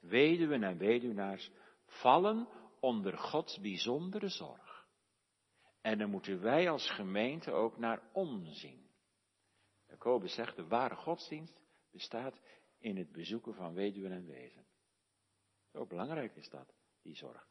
Weduwen 0.00 0.62
en 0.62 0.78
weduwnaars 0.78 1.50
vallen 1.86 2.48
onder 2.80 3.18
Gods 3.18 3.60
bijzondere 3.60 4.28
zorg. 4.28 4.86
En 5.80 5.98
daar 5.98 6.08
moeten 6.08 6.40
wij 6.40 6.70
als 6.70 6.90
gemeente 6.90 7.50
ook 7.50 7.78
naar 7.78 8.02
omzien. 8.12 8.90
Jacobus 9.86 10.34
zegt, 10.34 10.56
de 10.56 10.66
ware 10.66 10.94
godsdienst 10.94 11.60
bestaat 11.90 12.40
in 12.78 12.96
het 12.96 13.12
bezoeken 13.12 13.54
van 13.54 13.74
weduwen 13.74 14.12
en 14.12 14.26
wezen. 14.26 14.66
Zo 15.72 15.86
belangrijk 15.86 16.36
is 16.36 16.48
dat, 16.48 16.74
die 17.02 17.16
zorg. 17.16 17.48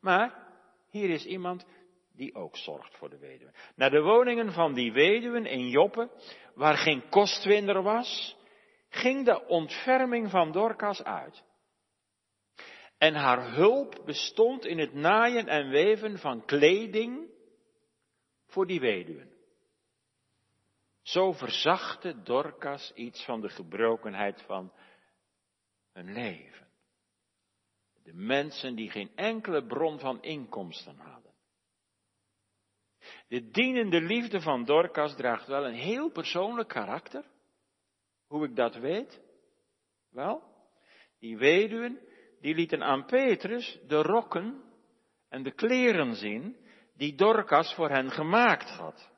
Maar 0.00 0.52
hier 0.90 1.10
is 1.10 1.26
iemand 1.26 1.66
die 2.16 2.34
ook 2.34 2.56
zorgt 2.56 2.96
voor 2.96 3.10
de 3.10 3.18
weduwen. 3.18 3.54
Naar 3.74 3.90
de 3.90 4.02
woningen 4.02 4.52
van 4.52 4.74
die 4.74 4.92
weduwen 4.92 5.46
in 5.46 5.68
Joppe, 5.68 6.10
waar 6.54 6.76
geen 6.76 7.08
kostwinder 7.08 7.82
was, 7.82 8.36
ging 8.88 9.24
de 9.24 9.46
ontferming 9.46 10.30
van 10.30 10.52
Dorcas 10.52 11.02
uit. 11.02 11.42
En 12.98 13.14
haar 13.14 13.54
hulp 13.54 14.02
bestond 14.04 14.64
in 14.64 14.78
het 14.78 14.92
naaien 14.92 15.48
en 15.48 15.68
weven 15.68 16.18
van 16.18 16.44
kleding 16.44 17.30
voor 18.46 18.66
die 18.66 18.80
weduwen. 18.80 19.32
Zo 21.02 21.32
verzachtte 21.32 22.22
Dorcas 22.22 22.92
iets 22.94 23.24
van 23.24 23.40
de 23.40 23.48
gebrokenheid 23.48 24.42
van 24.42 24.72
hun 25.92 26.12
leven. 26.12 26.68
De 28.02 28.12
mensen 28.12 28.74
die 28.74 28.90
geen 28.90 29.10
enkele 29.14 29.66
bron 29.66 29.98
van 29.98 30.22
inkomsten 30.22 30.98
hadden. 30.98 31.23
De 33.28 33.50
dienende 33.50 34.00
liefde 34.00 34.40
van 34.40 34.64
Dorcas 34.64 35.16
draagt 35.16 35.46
wel 35.46 35.66
een 35.66 35.74
heel 35.74 36.10
persoonlijk 36.10 36.68
karakter. 36.68 37.24
Hoe 38.26 38.44
ik 38.44 38.56
dat 38.56 38.74
weet? 38.74 39.20
Wel, 40.10 40.42
die 41.18 41.36
weduwen, 41.36 42.00
die 42.40 42.54
lieten 42.54 42.82
aan 42.82 43.04
Petrus 43.04 43.78
de 43.86 44.02
rokken 44.02 44.62
en 45.28 45.42
de 45.42 45.52
kleren 45.52 46.14
zien 46.14 46.56
die 46.96 47.14
Dorcas 47.14 47.74
voor 47.74 47.90
hen 47.90 48.10
gemaakt 48.10 48.70
had. 48.70 49.10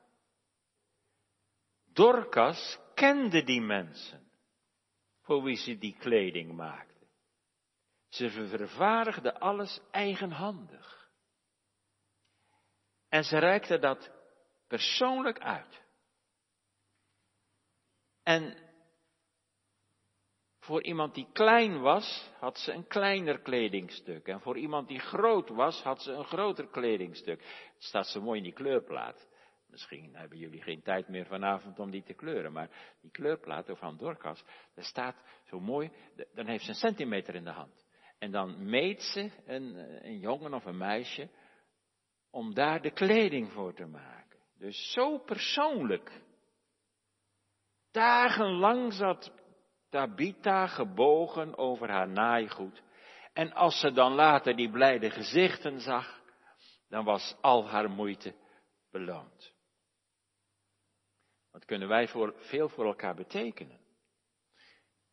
Dorcas 1.93 2.79
kende 2.93 3.43
die 3.43 3.61
mensen 3.61 4.31
voor 5.21 5.43
wie 5.43 5.55
ze 5.55 5.77
die 5.77 5.95
kleding 5.99 6.55
maakte. 6.55 7.07
Ze 8.07 8.29
vervaardigde 8.29 9.39
alles 9.39 9.81
eigenhandig. 9.91 10.96
En 13.09 13.23
ze 13.23 13.37
reikte 13.37 13.79
dat 13.79 14.11
persoonlijk 14.67 15.39
uit. 15.39 15.85
En 18.23 18.57
voor 20.59 20.83
iemand 20.83 21.15
die 21.15 21.27
klein 21.33 21.81
was, 21.81 22.31
had 22.39 22.57
ze 22.57 22.71
een 22.71 22.87
kleiner 22.87 23.39
kledingstuk. 23.39 24.27
En 24.27 24.41
voor 24.41 24.57
iemand 24.57 24.87
die 24.87 24.99
groot 24.99 25.49
was, 25.49 25.83
had 25.83 26.01
ze 26.01 26.11
een 26.11 26.25
groter 26.25 26.67
kledingstuk. 26.67 27.39
Het 27.73 27.83
staat 27.83 28.07
zo 28.07 28.21
mooi 28.21 28.37
in 28.37 28.43
die 28.43 28.53
kleurplaat. 28.53 29.27
Misschien 29.67 30.15
hebben 30.15 30.37
jullie 30.37 30.61
geen 30.61 30.81
tijd 30.81 31.07
meer 31.07 31.25
vanavond 31.25 31.79
om 31.79 31.91
die 31.91 32.03
te 32.03 32.13
kleuren, 32.13 32.51
maar 32.51 32.69
die 33.01 33.11
kleurplaat 33.11 33.69
van 33.71 33.97
Dorcas, 33.97 34.43
daar 34.75 34.85
staat 34.85 35.23
zo 35.43 35.59
mooi, 35.59 35.91
dan 36.33 36.47
heeft 36.47 36.63
ze 36.63 36.69
een 36.69 36.75
centimeter 36.75 37.35
in 37.35 37.43
de 37.43 37.51
hand. 37.51 37.85
En 38.19 38.31
dan 38.31 38.69
meet 38.69 39.01
ze 39.01 39.31
een, 39.45 39.75
een 40.05 40.19
jongen 40.19 40.53
of 40.53 40.65
een 40.65 40.77
meisje 40.77 41.29
om 42.31 42.53
daar 42.53 42.81
de 42.81 42.91
kleding 42.91 43.51
voor 43.51 43.73
te 43.73 43.85
maken. 43.85 44.39
Dus 44.57 44.91
zo 44.91 45.17
persoonlijk. 45.17 46.21
Dagenlang 47.91 48.93
zat 48.93 49.31
Tabitha 49.89 50.67
gebogen 50.67 51.57
over 51.57 51.89
haar 51.89 52.09
naaigoed. 52.09 52.83
En 53.33 53.53
als 53.53 53.79
ze 53.79 53.91
dan 53.91 54.13
later 54.13 54.55
die 54.55 54.69
blijde 54.69 55.09
gezichten 55.09 55.79
zag, 55.79 56.21
dan 56.89 57.05
was 57.05 57.35
al 57.41 57.67
haar 57.67 57.89
moeite 57.89 58.35
beloond. 58.91 59.53
Wat 61.51 61.65
kunnen 61.65 61.87
wij 61.87 62.07
voor, 62.07 62.33
veel 62.37 62.69
voor 62.69 62.85
elkaar 62.85 63.15
betekenen? 63.15 63.79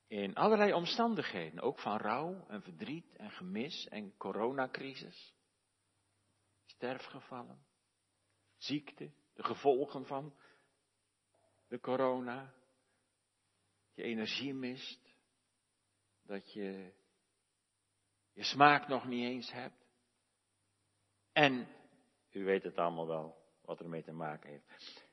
In 0.06 0.34
allerlei 0.34 0.72
omstandigheden, 0.72 1.60
ook 1.60 1.78
van 1.78 1.96
rouw 1.96 2.44
en 2.48 2.62
verdriet 2.62 3.16
en 3.16 3.30
gemis 3.30 3.88
en 3.88 4.16
coronacrisis. 4.16 5.33
Sterfgevallen, 6.74 7.66
ziekte, 8.56 9.12
de 9.32 9.42
gevolgen 9.42 10.06
van 10.06 10.34
de 11.68 11.80
corona. 11.80 12.54
Je 13.94 14.02
energie 14.02 14.54
mist, 14.54 15.14
dat 16.22 16.52
je 16.52 16.92
je 18.32 18.44
smaak 18.44 18.88
nog 18.88 19.06
niet 19.06 19.24
eens 19.24 19.52
hebt. 19.52 19.86
En 21.32 21.68
u 22.30 22.44
weet 22.44 22.62
het 22.62 22.76
allemaal 22.76 23.06
wel, 23.06 23.36
wat 23.62 23.80
ermee 23.80 24.02
te 24.02 24.12
maken 24.12 24.50
heeft. 24.50 25.08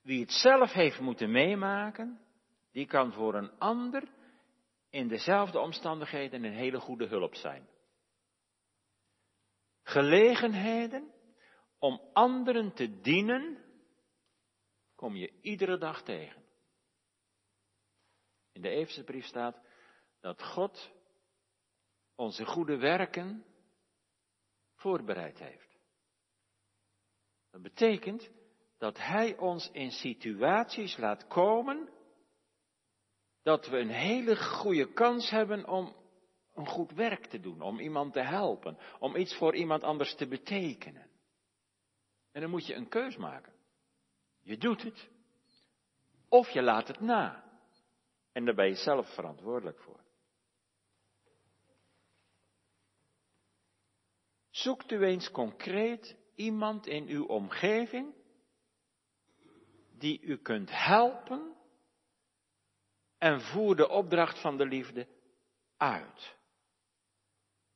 Wie 0.00 0.20
het 0.20 0.32
zelf 0.32 0.72
heeft 0.72 1.00
moeten 1.00 1.30
meemaken, 1.30 2.20
die 2.70 2.86
kan 2.86 3.12
voor 3.12 3.34
een 3.34 3.58
ander 3.58 4.08
in 4.90 5.08
dezelfde 5.08 5.58
omstandigheden 5.58 6.44
een 6.44 6.52
hele 6.52 6.80
goede 6.80 7.06
hulp 7.06 7.34
zijn. 7.34 7.68
Gelegenheden 9.84 11.12
om 11.78 12.00
anderen 12.12 12.74
te 12.74 13.00
dienen, 13.00 13.64
kom 14.94 15.16
je 15.16 15.40
iedere 15.40 15.78
dag 15.78 16.02
tegen. 16.02 16.42
In 18.52 18.62
de 18.62 18.68
Eefse 18.68 19.04
brief 19.04 19.24
staat 19.24 19.60
dat 20.20 20.42
God 20.42 20.92
onze 22.14 22.44
goede 22.44 22.76
werken 22.76 23.44
voorbereid 24.74 25.38
heeft. 25.38 25.78
Dat 27.50 27.62
betekent 27.62 28.30
dat 28.78 28.98
Hij 28.98 29.36
ons 29.36 29.70
in 29.70 29.90
situaties 29.90 30.96
laat 30.96 31.26
komen 31.26 31.88
dat 33.42 33.66
we 33.66 33.78
een 33.78 33.90
hele 33.90 34.36
goede 34.36 34.92
kans 34.92 35.30
hebben 35.30 35.68
om 35.68 35.96
een 36.54 36.66
goed 36.66 36.92
werk 36.92 37.26
te 37.26 37.40
doen, 37.40 37.60
om 37.60 37.78
iemand 37.78 38.12
te 38.12 38.20
helpen, 38.20 38.78
om 38.98 39.16
iets 39.16 39.36
voor 39.36 39.54
iemand 39.54 39.82
anders 39.82 40.14
te 40.14 40.26
betekenen. 40.26 41.10
En 42.32 42.40
dan 42.40 42.50
moet 42.50 42.66
je 42.66 42.74
een 42.74 42.88
keus 42.88 43.16
maken. 43.16 43.52
Je 44.40 44.58
doet 44.58 44.82
het, 44.82 45.08
of 46.28 46.50
je 46.50 46.62
laat 46.62 46.88
het 46.88 47.00
na. 47.00 47.44
En 48.32 48.44
daar 48.44 48.54
ben 48.54 48.68
je 48.68 48.74
zelf 48.74 49.14
verantwoordelijk 49.14 49.80
voor. 49.80 50.00
Zoekt 54.50 54.90
u 54.90 55.04
eens 55.04 55.30
concreet 55.30 56.16
iemand 56.34 56.86
in 56.86 57.06
uw 57.06 57.24
omgeving 57.24 58.14
die 59.98 60.20
u 60.20 60.36
kunt 60.36 60.70
helpen 60.72 61.56
en 63.18 63.40
voer 63.40 63.76
de 63.76 63.88
opdracht 63.88 64.40
van 64.40 64.56
de 64.56 64.66
liefde 64.66 65.08
uit. 65.76 66.36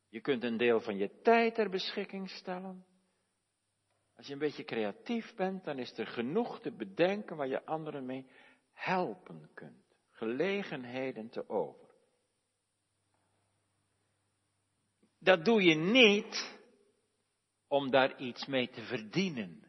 Je 0.09 0.21
kunt 0.21 0.45
een 0.45 0.57
deel 0.57 0.81
van 0.81 0.97
je 0.97 1.21
tijd 1.21 1.55
ter 1.55 1.71
beschikking 1.71 2.31
stellen. 2.31 2.87
Als 4.17 4.27
je 4.27 4.33
een 4.33 4.39
beetje 4.39 4.65
creatief 4.65 5.35
bent, 5.35 5.65
dan 5.65 5.79
is 5.79 5.99
er 5.99 6.07
genoeg 6.07 6.61
te 6.61 6.73
bedenken 6.73 7.37
waar 7.37 7.49
je 7.49 7.65
anderen 7.65 8.07
mee 8.07 8.27
helpen 8.73 9.51
kunt. 9.55 9.97
Gelegenheden 10.11 11.29
te 11.29 11.49
over. 11.49 11.89
Dat 15.19 15.45
doe 15.45 15.63
je 15.63 15.75
niet 15.75 16.59
om 17.67 17.91
daar 17.91 18.21
iets 18.21 18.47
mee 18.47 18.69
te 18.69 18.83
verdienen. 18.83 19.67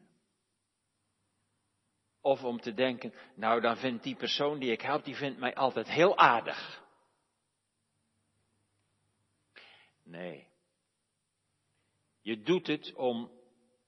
Of 2.20 2.44
om 2.44 2.60
te 2.60 2.74
denken, 2.74 3.14
nou 3.34 3.60
dan 3.60 3.76
vindt 3.76 4.02
die 4.02 4.16
persoon 4.16 4.58
die 4.58 4.72
ik 4.72 4.80
help, 4.80 5.04
die 5.04 5.16
vindt 5.16 5.38
mij 5.38 5.54
altijd 5.54 5.88
heel 5.88 6.16
aardig. 6.16 6.88
Nee. 10.10 10.48
Je 12.20 12.42
doet 12.42 12.66
het 12.66 12.94
om, 12.94 13.30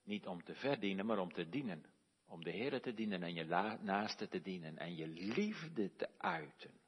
niet 0.05 0.27
om 0.27 0.45
te 0.45 0.55
verdienen, 0.55 1.07
maar 1.07 1.19
om 1.19 1.33
te 1.33 1.49
dienen. 1.49 1.85
Om 2.27 2.45
de 2.45 2.51
Heer 2.51 2.81
te 2.81 2.95
dienen 2.95 3.23
en 3.23 3.35
je 3.35 3.45
naaste 3.81 4.29
te 4.29 4.41
dienen 4.41 4.79
en 4.79 4.97
je 4.97 5.07
liefde 5.07 5.95
te 5.97 6.09
uiten. 6.19 6.81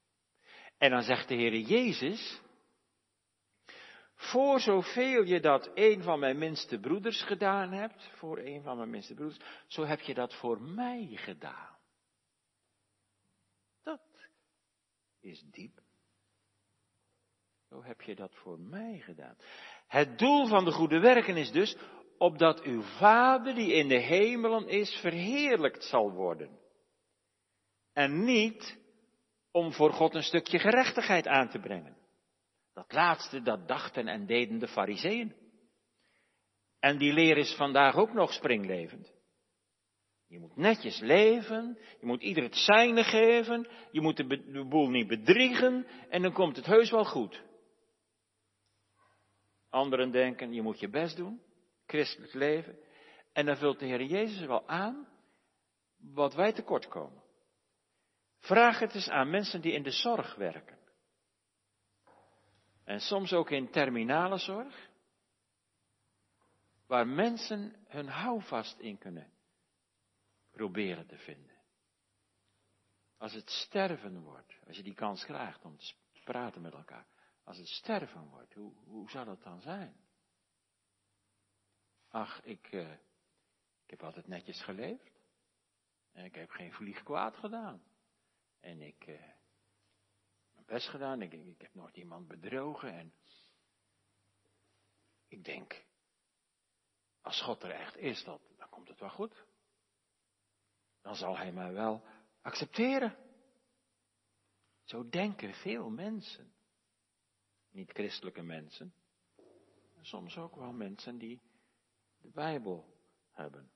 En 0.79 0.91
dan 0.91 1.03
zegt 1.03 1.29
de 1.29 1.35
Heer 1.35 1.59
Jezus, 1.59 2.41
voor 4.15 4.61
zoveel 4.61 5.23
je 5.23 5.41
dat 5.41 5.71
een 5.75 6.03
van 6.03 6.19
mijn 6.19 6.39
minste 6.39 6.79
broeders 6.79 7.23
gedaan 7.23 7.73
hebt, 7.73 8.11
voor 8.13 8.39
een 8.39 8.63
van 8.63 8.77
mijn 8.77 8.91
minste 8.91 9.15
broeders, 9.15 9.41
zo 9.67 9.85
heb 9.85 10.01
je 10.01 10.15
dat 10.15 10.35
voor 10.35 10.61
mij 10.61 11.07
gedaan. 11.15 11.79
Dat 13.83 14.03
is 15.21 15.43
diep. 15.51 15.84
Zo 17.75 17.83
heb 17.83 18.01
je 18.01 18.15
dat 18.15 18.35
voor 18.35 18.59
mij 18.61 18.99
gedaan. 18.99 19.37
Het 19.87 20.19
doel 20.19 20.47
van 20.47 20.65
de 20.65 20.73
goede 20.73 20.99
werken 20.99 21.37
is 21.37 21.51
dus 21.51 21.77
opdat 22.19 22.63
uw 22.63 22.83
Vader 22.83 23.55
die 23.55 23.73
in 23.73 23.89
de 23.89 23.99
hemelen 23.99 24.69
is 24.69 24.99
verheerlijkt 25.01 25.85
zal 25.85 26.13
worden. 26.13 26.59
En 27.93 28.25
niet 28.25 28.79
om 29.51 29.73
voor 29.73 29.93
God 29.93 30.15
een 30.15 30.23
stukje 30.23 30.59
gerechtigheid 30.59 31.27
aan 31.27 31.49
te 31.49 31.59
brengen. 31.59 31.97
Dat 32.75 32.93
laatste, 32.93 33.43
dat 33.43 33.69
dachten 33.69 34.09
en 34.09 34.27
deden 34.27 34.59
de 34.59 34.69
fariseeën. 34.69 35.35
En 36.81 36.99
die 36.99 37.13
leer 37.13 37.37
is 37.37 37.55
vandaag 37.55 37.97
ook 37.97 38.13
nog 38.13 38.33
springlevend. 38.33 39.13
Je 40.27 40.39
moet 40.39 40.57
netjes 40.57 41.01
leven, 41.01 41.79
je 42.01 42.07
moet 42.07 42.23
ieder 42.23 42.43
het 42.43 42.57
zijne 42.57 43.05
geven, 43.05 43.69
je 43.91 44.01
moet 44.01 44.17
de, 44.17 44.27
de 44.27 44.65
boel 44.65 44.89
niet 44.89 45.07
bedriegen 45.07 45.87
en 46.09 46.23
dan 46.23 46.33
komt 46.33 46.57
het 46.57 46.67
heus 46.67 46.91
wel 46.91 47.05
goed. 47.05 47.43
Anderen 49.75 50.11
denken, 50.11 50.53
je 50.53 50.63
moet 50.63 50.81
je 50.81 50.89
best 50.89 51.17
doen, 51.17 51.43
christelijk 51.87 52.33
leven, 52.33 52.79
en 53.33 53.47
dan 53.47 53.57
vult 53.57 53.79
de 53.79 53.87
Heer 53.87 54.03
Jezus 54.03 54.47
wel 54.47 54.69
aan 54.69 55.09
wat 55.97 56.35
wij 56.35 56.53
tekort 56.53 56.89
komen. 56.89 57.23
Vraag 58.39 58.79
het 58.79 58.95
eens 58.95 59.09
aan 59.09 59.31
mensen 59.31 59.61
die 59.61 59.73
in 59.73 59.83
de 59.83 59.91
zorg 59.91 60.35
werken. 60.35 60.79
En 62.85 63.01
soms 63.01 63.33
ook 63.33 63.51
in 63.51 63.71
terminale 63.71 64.39
zorg, 64.39 64.91
waar 66.87 67.07
mensen 67.07 67.77
hun 67.87 68.09
houvast 68.09 68.79
in 68.79 68.99
kunnen 68.99 69.33
proberen 70.51 71.07
te 71.07 71.19
vinden. 71.19 71.57
Als 73.19 73.33
het 73.33 73.51
sterven 73.51 74.21
wordt, 74.21 74.59
als 74.67 74.77
je 74.77 74.83
die 74.83 74.95
kans 74.95 75.25
krijgt 75.25 75.65
om 75.65 75.77
te 75.79 76.21
praten 76.25 76.63
met 76.63 76.73
elkaar, 76.73 77.07
als 77.45 77.57
het 77.57 77.69
sterven 77.69 78.29
wordt, 78.29 78.55
hoe, 78.55 78.75
hoe 78.85 79.11
zou 79.11 79.25
dat 79.25 79.43
dan 79.43 79.61
zijn? 79.61 79.97
Ach, 82.09 82.43
ik, 82.43 82.73
uh, 82.73 82.93
ik 83.83 83.91
heb 83.91 84.03
altijd 84.03 84.27
netjes 84.27 84.63
geleefd. 84.63 85.21
En 86.13 86.25
ik 86.25 86.35
heb 86.35 86.51
geen 86.51 86.73
vlieg 86.73 87.03
kwaad 87.03 87.37
gedaan. 87.37 87.83
En 88.61 88.81
ik, 88.81 89.07
uh, 89.07 89.33
best 90.67 90.89
gedaan. 90.89 91.23
Ik, 91.23 91.33
ik 91.33 91.61
heb 91.61 91.75
nooit 91.75 91.97
iemand 91.97 92.29
bedrogen. 92.29 92.93
En 92.93 93.15
ik 95.29 95.45
denk, 95.45 95.85
als 97.21 97.43
God 97.43 97.63
er 97.63 97.71
echt 97.71 97.97
is, 97.97 98.25
dan 98.25 98.41
komt 98.71 98.89
het 98.89 99.01
wel 99.01 99.11
goed. 99.11 99.45
Dan 101.01 101.15
zal 101.15 101.37
hij 101.37 101.53
mij 101.53 101.73
wel 101.73 102.05
accepteren. 102.41 103.17
Zo 104.85 105.09
denken 105.09 105.55
veel 105.55 105.91
mensen. 105.91 106.54
Niet 107.75 107.91
christelijke 107.91 108.43
mensen. 108.43 108.95
Soms 110.01 110.37
ook 110.37 110.57
wel 110.57 110.73
mensen 110.73 111.19
die 111.19 111.43
de 112.21 112.31
Bijbel 112.31 112.87
hebben. 113.31 113.71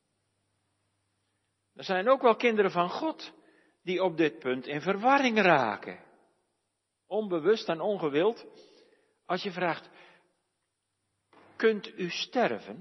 Er 1.73 1.85
zijn 1.85 2.09
ook 2.09 2.23
wel 2.23 2.37
kinderen 2.37 2.71
van 2.71 2.91
God 2.91 3.33
die 3.83 4.03
op 4.03 4.17
dit 4.17 4.39
punt 4.39 4.67
in 4.67 4.81
verwarring 4.81 5.39
raken 5.41 6.07
onbewust 7.09 7.69
en 7.69 7.81
ongewild, 7.81 8.47
als 9.25 9.43
je 9.43 9.53
vraagt, 9.53 9.91
kunt 11.57 11.99
u 11.99 12.11
sterven? 12.11 12.79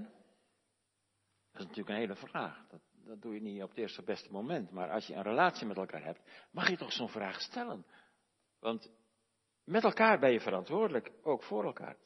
Dat 1.51 1.61
is 1.61 1.67
natuurlijk 1.67 1.89
een 1.89 1.95
hele 1.95 2.15
vraag. 2.15 2.67
Dat, 2.67 2.81
dat 2.91 3.21
doe 3.21 3.33
je 3.33 3.41
niet 3.41 3.63
op 3.63 3.69
het 3.69 3.77
eerste 3.77 4.03
beste 4.03 4.31
moment. 4.31 4.71
Maar 4.71 4.91
als 4.91 5.07
je 5.07 5.13
een 5.13 5.23
relatie 5.23 5.67
met 5.67 5.77
elkaar 5.77 6.03
hebt, 6.03 6.47
mag 6.51 6.69
je 6.69 6.77
toch 6.77 6.93
zo'n 6.93 7.09
vraag 7.09 7.41
stellen. 7.41 7.85
Want 8.59 8.91
met 9.67 9.83
elkaar 9.83 10.19
ben 10.19 10.31
je 10.31 10.39
verantwoordelijk, 10.39 11.11
ook 11.23 11.43
voor 11.43 11.63
elkaar. 11.63 11.97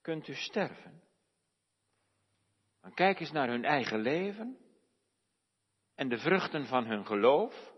Kunt 0.00 0.28
u 0.28 0.34
sterven? 0.34 1.02
Dan 2.80 2.94
kijk 2.94 3.20
eens 3.20 3.32
naar 3.32 3.48
hun 3.48 3.64
eigen 3.64 4.00
leven 4.00 4.58
en 5.94 6.08
de 6.08 6.18
vruchten 6.18 6.66
van 6.66 6.86
hun 6.86 7.06
geloof 7.06 7.72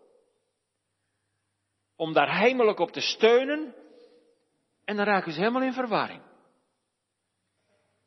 om 1.97 2.13
daar 2.13 2.39
heimelijk 2.39 2.79
op 2.79 2.91
te 2.91 3.01
steunen. 3.01 3.75
En 4.85 4.97
dan 4.97 5.05
raken 5.05 5.33
ze 5.33 5.39
helemaal 5.39 5.63
in 5.63 5.73
verwarring. 5.73 6.23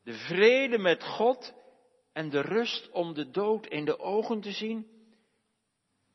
De 0.03 0.13
vrede 0.13 0.77
met 0.77 1.03
God 1.03 1.53
en 2.13 2.29
de 2.29 2.41
rust 2.41 2.89
om 2.91 3.13
de 3.13 3.29
dood 3.29 3.67
in 3.67 3.85
de 3.85 3.99
ogen 3.99 4.41
te 4.41 4.51
zien, 4.51 4.87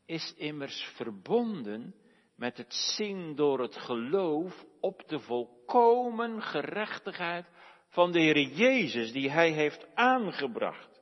is 0.06 0.34
immers 0.36 0.82
verbonden 0.96 1.94
met 2.40 2.56
het 2.56 2.74
zien 2.74 3.34
door 3.34 3.60
het 3.60 3.76
geloof 3.76 4.64
op 4.80 5.08
de 5.08 5.20
volkomen 5.20 6.42
gerechtigheid 6.42 7.46
van 7.88 8.12
de 8.12 8.20
Heer 8.20 8.48
Jezus 8.48 9.12
die 9.12 9.30
Hij 9.30 9.50
heeft 9.50 9.94
aangebracht. 9.94 11.00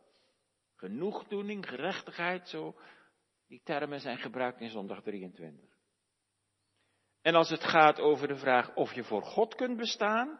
Genoegdoening, 0.74 1.68
gerechtigheid, 1.68 2.48
zo, 2.48 2.76
die 3.48 3.60
termen 3.64 4.00
zijn 4.00 4.18
gebruikt 4.18 4.60
in 4.60 4.70
zondag 4.70 5.02
23. 5.02 5.68
En 7.22 7.34
als 7.34 7.48
het 7.48 7.64
gaat 7.64 8.00
over 8.00 8.28
de 8.28 8.36
vraag 8.36 8.74
of 8.74 8.94
je 8.94 9.04
voor 9.04 9.22
God 9.22 9.54
kunt 9.54 9.76
bestaan, 9.76 10.38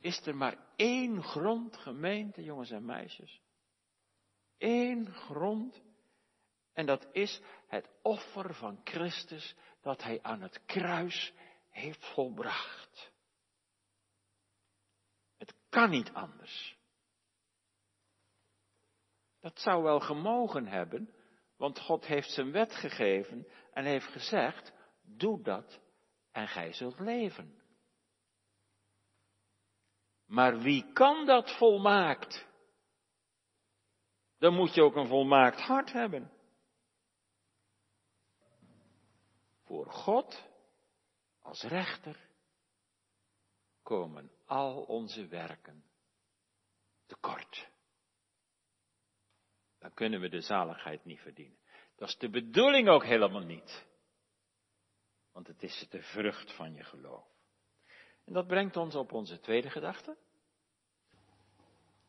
is 0.00 0.26
er 0.26 0.36
maar 0.36 0.58
één 0.76 1.22
grond, 1.22 1.76
gemeente, 1.76 2.42
jongens 2.42 2.70
en 2.70 2.84
meisjes. 2.84 3.40
Eén 4.58 5.06
grond. 5.12 5.87
En 6.78 6.86
dat 6.86 7.08
is 7.12 7.40
het 7.66 7.88
offer 8.02 8.54
van 8.54 8.80
Christus 8.84 9.54
dat 9.80 10.02
hij 10.02 10.22
aan 10.22 10.42
het 10.42 10.64
kruis 10.64 11.32
heeft 11.70 12.04
volbracht. 12.04 13.12
Het 15.36 15.54
kan 15.68 15.90
niet 15.90 16.12
anders. 16.12 16.76
Dat 19.40 19.58
zou 19.58 19.82
wel 19.82 20.00
gemogen 20.00 20.66
hebben, 20.66 21.14
want 21.56 21.80
God 21.80 22.06
heeft 22.06 22.30
zijn 22.30 22.52
wet 22.52 22.74
gegeven 22.74 23.48
en 23.72 23.84
heeft 23.84 24.06
gezegd, 24.06 24.72
Doe 25.02 25.42
dat 25.42 25.80
en 26.32 26.48
gij 26.48 26.72
zult 26.72 26.98
leven. 26.98 27.62
Maar 30.26 30.58
wie 30.58 30.92
kan 30.92 31.26
dat 31.26 31.56
volmaakt? 31.56 32.46
Dan 34.38 34.54
moet 34.54 34.74
je 34.74 34.82
ook 34.82 34.96
een 34.96 35.08
volmaakt 35.08 35.60
hart 35.60 35.92
hebben. 35.92 36.36
Voor 39.68 39.90
God 39.90 40.44
als 41.40 41.62
rechter 41.62 42.28
komen 43.82 44.30
al 44.44 44.82
onze 44.82 45.26
werken 45.26 45.84
tekort. 47.06 47.68
Dan 49.78 49.94
kunnen 49.94 50.20
we 50.20 50.28
de 50.28 50.40
zaligheid 50.40 51.04
niet 51.04 51.20
verdienen. 51.20 51.58
Dat 51.96 52.08
is 52.08 52.16
de 52.16 52.30
bedoeling 52.30 52.88
ook 52.88 53.04
helemaal 53.04 53.44
niet. 53.44 53.86
Want 55.32 55.46
het 55.46 55.62
is 55.62 55.86
de 55.90 56.02
vrucht 56.02 56.52
van 56.52 56.74
je 56.74 56.84
geloof. 56.84 57.26
En 58.24 58.32
dat 58.32 58.46
brengt 58.46 58.76
ons 58.76 58.94
op 58.94 59.12
onze 59.12 59.40
tweede 59.40 59.70
gedachte. 59.70 60.16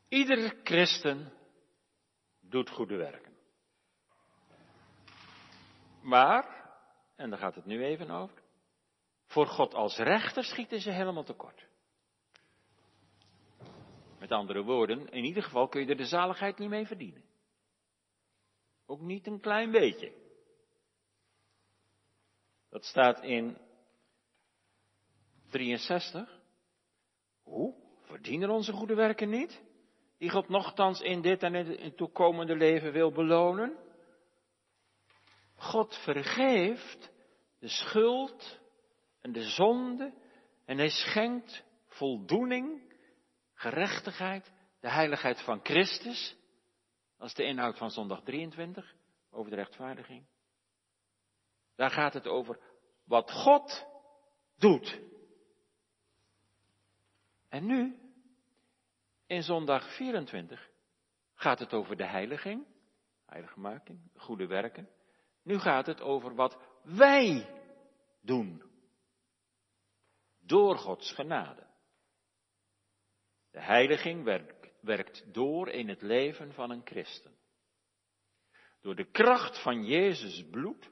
Ieder 0.08 0.60
christen 0.64 1.34
doet 2.40 2.70
goede 2.70 2.96
werken. 2.96 3.38
Maar, 6.02 6.59
en 7.20 7.30
daar 7.30 7.40
gaat 7.40 7.56
het 7.56 7.66
nu 7.66 7.84
even 7.84 8.10
over, 8.12 8.42
voor 9.26 9.48
God 9.48 9.74
als 9.74 9.98
rechter 9.98 10.44
schieten 10.44 10.80
ze 10.80 10.92
helemaal 10.92 11.24
tekort. 11.24 11.68
Met 14.20 14.32
andere 14.32 14.64
woorden, 14.64 15.10
in 15.10 15.24
ieder 15.24 15.44
geval 15.44 15.68
kun 15.68 15.82
je 15.82 15.88
er 15.88 15.98
de 15.98 16.06
zaligheid 16.06 16.58
niet 16.58 16.70
mee 16.70 16.86
verdienen. 16.86 17.24
Ook 18.86 19.02
niet 19.02 19.28
een 19.28 19.40
klein 19.40 19.72
beetje. 19.72 20.14
Dat 22.70 22.86
staat 22.86 23.24
in 23.24 23.58
63. 25.50 26.42
Hoe? 27.44 27.76
Verdienen 28.02 28.50
onze 28.50 28.72
goede 28.72 28.96
werken 28.96 29.30
niet? 29.30 29.62
Die 30.18 30.30
God 30.30 30.50
nogthans 30.50 31.02
in 31.02 31.22
dit 31.22 31.44
en 31.44 31.56
in 31.56 31.84
het 31.84 31.98
toekomende 31.98 32.56
leven 32.56 32.92
wil 32.92 33.12
belonen? 33.12 33.89
God 35.60 35.96
vergeeft 35.96 37.12
de 37.60 37.68
schuld 37.68 38.60
en 39.22 39.32
de 39.32 39.44
zonde 39.44 40.14
en 40.66 40.78
hij 40.78 40.90
schenkt 40.90 41.64
voldoening, 41.88 42.94
gerechtigheid, 43.54 44.52
de 44.80 44.90
heiligheid 44.90 45.42
van 45.42 45.60
Christus. 45.64 46.36
Dat 47.18 47.28
is 47.28 47.34
de 47.34 47.44
inhoud 47.44 47.78
van 47.78 47.92
zondag 47.92 48.22
23 48.22 48.96
over 49.32 49.50
de 49.50 49.56
rechtvaardiging. 49.56 50.26
Daar 51.76 51.92
gaat 51.92 52.14
het 52.14 52.28
over 52.28 52.60
wat 53.04 53.32
God 53.32 53.86
doet. 54.58 55.02
En 57.50 57.66
nu, 57.66 58.00
in 59.26 59.44
zondag 59.44 59.96
24, 59.96 60.70
gaat 61.34 61.60
het 61.60 61.74
over 61.74 61.98
de 61.98 62.06
heiliging, 62.06 62.66
heiligmaking, 63.26 64.12
goede 64.16 64.48
werken. 64.48 64.90
Nu 65.50 65.60
gaat 65.60 65.86
het 65.86 66.02
over 66.02 66.36
wat 66.36 66.58
wij 66.84 67.50
doen. 68.22 68.64
Door 70.40 70.78
Gods 70.78 71.12
genade. 71.14 71.68
De 73.52 73.62
heiliging 73.62 74.24
werkt, 74.24 74.72
werkt 74.82 75.34
door 75.34 75.70
in 75.70 75.90
het 75.90 76.02
leven 76.02 76.54
van 76.54 76.72
een 76.72 76.82
christen. 76.86 77.38
Door 78.82 78.96
de 78.96 79.12
kracht 79.12 79.62
van 79.62 79.86
Jezus 79.86 80.46
bloed 80.52 80.92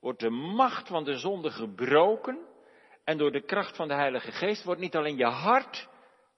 wordt 0.00 0.20
de 0.20 0.30
macht 0.30 0.88
van 0.88 1.04
de 1.04 1.18
zonde 1.18 1.50
gebroken 1.50 2.46
en 3.04 3.18
door 3.18 3.32
de 3.32 3.44
kracht 3.44 3.76
van 3.76 3.88
de 3.88 3.94
Heilige 3.94 4.32
Geest 4.32 4.64
wordt 4.64 4.80
niet 4.80 4.96
alleen 4.96 5.16
je 5.16 5.26
hart, 5.26 5.88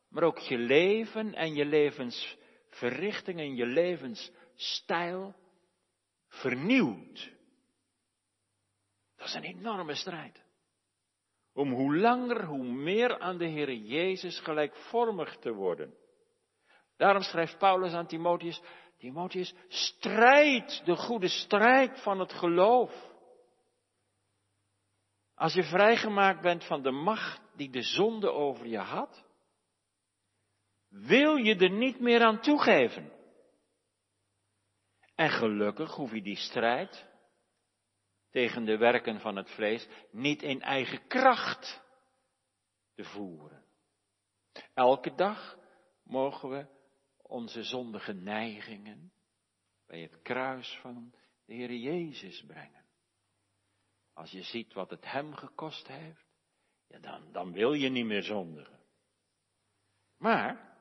maar 0.09 0.23
ook 0.23 0.39
je 0.39 0.59
leven 0.59 1.35
en 1.35 1.55
je 1.55 1.65
levensverrichting 1.65 3.39
en 3.39 3.55
je 3.55 3.67
levensstijl 3.67 5.35
vernieuwd. 6.29 7.35
Dat 9.17 9.27
is 9.27 9.35
een 9.35 9.43
enorme 9.43 9.95
strijd. 9.95 10.45
Om 11.53 11.73
hoe 11.73 11.97
langer, 11.97 12.45
hoe 12.45 12.65
meer 12.65 13.19
aan 13.19 13.39
de 13.39 13.47
Heer 13.47 13.73
Jezus 13.73 14.41
gelijkvormig 14.41 15.37
te 15.37 15.53
worden. 15.53 15.95
Daarom 16.97 17.23
schrijft 17.23 17.59
Paulus 17.59 17.93
aan 17.93 18.07
Timotheus, 18.07 18.63
Timotheus, 18.99 19.55
strijd 19.69 20.83
de 20.85 20.97
goede 20.97 21.29
strijd 21.29 22.03
van 22.03 22.19
het 22.21 22.33
geloof. 22.33 23.15
Als 25.35 25.55
je 25.55 25.63
vrijgemaakt 25.63 26.41
bent 26.41 26.65
van 26.65 26.83
de 26.83 26.91
macht 26.91 27.41
die 27.57 27.71
de 27.71 27.83
zonde 27.83 28.31
over 28.31 28.67
je 28.67 28.79
had, 28.79 29.25
wil 30.89 31.37
je 31.37 31.57
er 31.57 31.71
niet 31.71 32.01
meer 32.01 32.23
aan 32.23 32.41
toegeven. 32.41 33.13
En 35.15 35.31
gelukkig 35.31 35.95
hoef 35.95 36.13
je 36.13 36.23
die 36.23 36.37
strijd 36.37 37.07
tegen 38.37 38.65
de 38.65 38.77
werken 38.77 39.21
van 39.21 39.37
het 39.37 39.51
vlees 39.51 39.89
niet 40.11 40.43
in 40.43 40.63
eigen 40.63 41.07
kracht 41.07 41.83
te 42.95 43.05
voeren. 43.05 43.65
Elke 44.75 45.15
dag 45.15 45.59
mogen 46.05 46.49
we 46.49 46.67
onze 47.23 47.63
zondige 47.63 48.13
neigingen 48.13 49.13
bij 49.87 50.01
het 50.01 50.23
kruis 50.23 50.79
van 50.81 51.15
de 51.47 51.55
Heer 51.55 51.73
Jezus 51.73 52.45
brengen. 52.47 52.85
Als 54.15 54.31
je 54.31 54.43
ziet 54.43 54.73
wat 54.73 54.91
het 54.91 55.11
hem 55.11 55.35
gekost 55.35 55.87
heeft, 55.87 56.27
ja 56.87 56.99
dan, 56.99 57.33
dan 57.33 57.53
wil 57.53 57.73
je 57.73 57.89
niet 57.89 58.07
meer 58.07 58.23
zondigen. 58.23 58.81
Maar, 60.19 60.79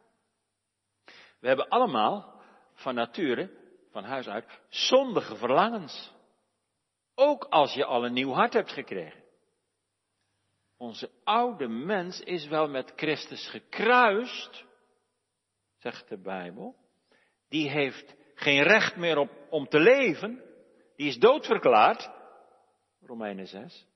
we 1.39 1.47
hebben 1.47 1.67
allemaal 1.69 2.41
van 2.73 2.95
nature, 2.95 3.57
van 3.91 4.03
huis 4.03 4.27
uit, 4.27 4.61
zondige 4.69 5.35
verlangens. 5.35 6.14
Ook 7.15 7.43
als 7.43 7.73
je 7.73 7.85
al 7.85 8.05
een 8.05 8.13
nieuw 8.13 8.31
hart 8.31 8.53
hebt 8.53 8.71
gekregen. 8.71 9.23
Onze 10.77 11.11
oude 11.23 11.67
mens 11.67 12.19
is 12.19 12.47
wel 12.47 12.67
met 12.67 12.93
Christus 12.95 13.49
gekruist, 13.49 14.65
zegt 15.77 16.09
de 16.09 16.17
Bijbel. 16.17 16.75
Die 17.49 17.69
heeft 17.69 18.15
geen 18.33 18.63
recht 18.63 18.95
meer 18.95 19.17
op, 19.17 19.29
om 19.49 19.67
te 19.67 19.79
leven. 19.79 20.43
Die 20.95 21.07
is 21.07 21.17
doodverklaard. 21.17 22.09
Romeinen 23.01 23.47
6. 23.47 23.87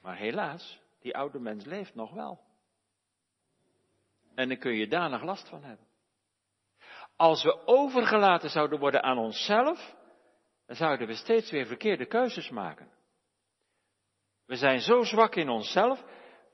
Maar 0.00 0.16
helaas, 0.16 0.80
die 1.00 1.16
oude 1.16 1.38
mens 1.38 1.64
leeft 1.64 1.94
nog 1.94 2.12
wel. 2.12 2.40
En 4.34 4.48
dan 4.48 4.58
kun 4.58 4.74
je 4.74 4.88
daar 4.88 5.10
nog 5.10 5.22
last 5.22 5.48
van 5.48 5.64
hebben. 5.64 5.86
Als 7.16 7.42
we 7.42 7.66
overgelaten 7.66 8.50
zouden 8.50 8.78
worden 8.78 9.02
aan 9.02 9.18
onszelf, 9.18 9.94
dan 10.66 10.76
zouden 10.76 11.06
we 11.06 11.14
steeds 11.14 11.50
weer 11.50 11.66
verkeerde 11.66 12.06
keuzes 12.06 12.50
maken. 12.50 12.92
We 14.46 14.56
zijn 14.56 14.80
zo 14.80 15.02
zwak 15.02 15.34
in 15.34 15.48
onszelf, 15.48 16.04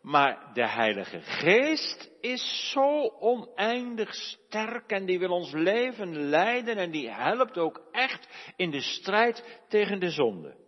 maar 0.03 0.53
de 0.55 0.69
Heilige 0.69 1.21
Geest 1.21 2.11
is 2.21 2.71
zo 2.71 3.09
oneindig 3.09 4.15
sterk 4.15 4.91
en 4.91 5.07
die 5.07 5.19
wil 5.19 5.31
ons 5.31 5.53
leven 5.53 6.29
leiden 6.29 6.77
en 6.77 6.91
die 6.91 7.11
helpt 7.11 7.59
ook 7.59 7.89
echt 7.93 8.53
in 8.57 8.71
de 8.71 8.81
strijd 8.81 9.65
tegen 9.69 10.01
de 10.01 10.11
zonde. 10.11 10.59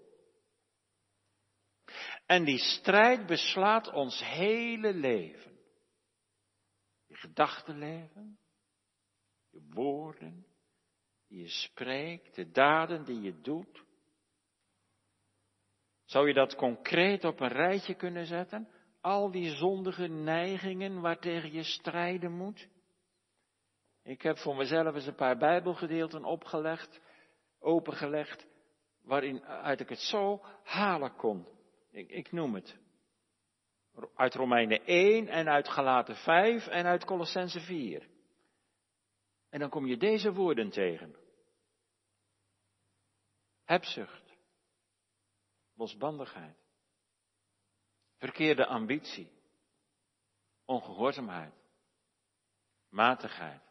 En 2.27 2.45
die 2.45 2.59
strijd 2.59 3.27
beslaat 3.27 3.93
ons 3.93 4.25
hele 4.25 4.95
leven. 4.95 5.59
Je 7.07 7.17
gedachtenleven, 7.17 8.39
je 9.51 9.67
woorden, 9.71 10.47
je 11.37 11.49
spreekt, 11.49 12.35
de 12.35 12.51
daden 12.51 13.05
die 13.05 13.21
je 13.21 13.41
doet. 13.41 13.85
Zou 16.05 16.29
je 16.29 16.35
dat 16.35 16.55
concreet 16.55 17.25
op 17.25 17.41
een 17.41 17.49
rijtje 17.49 17.95
kunnen 17.95 18.27
zetten? 18.27 18.69
Al 19.01 19.31
die 19.31 19.55
zondige 19.55 20.07
neigingen 20.07 21.01
waartegen 21.01 21.53
je 21.53 21.63
strijden 21.63 22.33
moet? 22.33 22.69
Ik 24.03 24.23
heb 24.23 24.39
voor 24.39 24.57
mezelf 24.57 24.95
eens 24.95 25.07
een 25.07 25.15
paar 25.15 25.37
Bijbelgedeelten 25.37 26.25
opgelegd, 26.25 27.01
opengelegd, 27.59 28.47
waarin 29.03 29.45
uit 29.45 29.81
ik 29.81 29.89
het 29.89 29.99
zo 29.99 30.41
halen 30.63 31.17
kon. 31.17 31.47
Ik, 31.91 32.11
ik 32.11 32.33
noem 32.33 32.55
het. 32.55 32.79
Uit 34.15 34.35
Romeinen 34.35 34.85
1 34.85 35.29
en 35.29 35.49
uit 35.49 35.69
Galaten 35.69 36.17
5 36.17 36.67
en 36.67 36.85
uit 36.85 37.05
Colossense 37.05 37.61
4. 37.61 38.11
En 39.53 39.59
dan 39.59 39.71
kom 39.71 39.87
je 39.87 39.97
deze 39.97 40.33
woorden 40.33 40.71
tegen. 40.71 41.17
Hebzucht. 43.65 44.37
Losbandigheid. 45.75 46.57
Verkeerde 48.17 48.67
ambitie. 48.67 49.31
Ongehoorzaamheid. 50.65 51.55
Matigheid. 52.89 53.63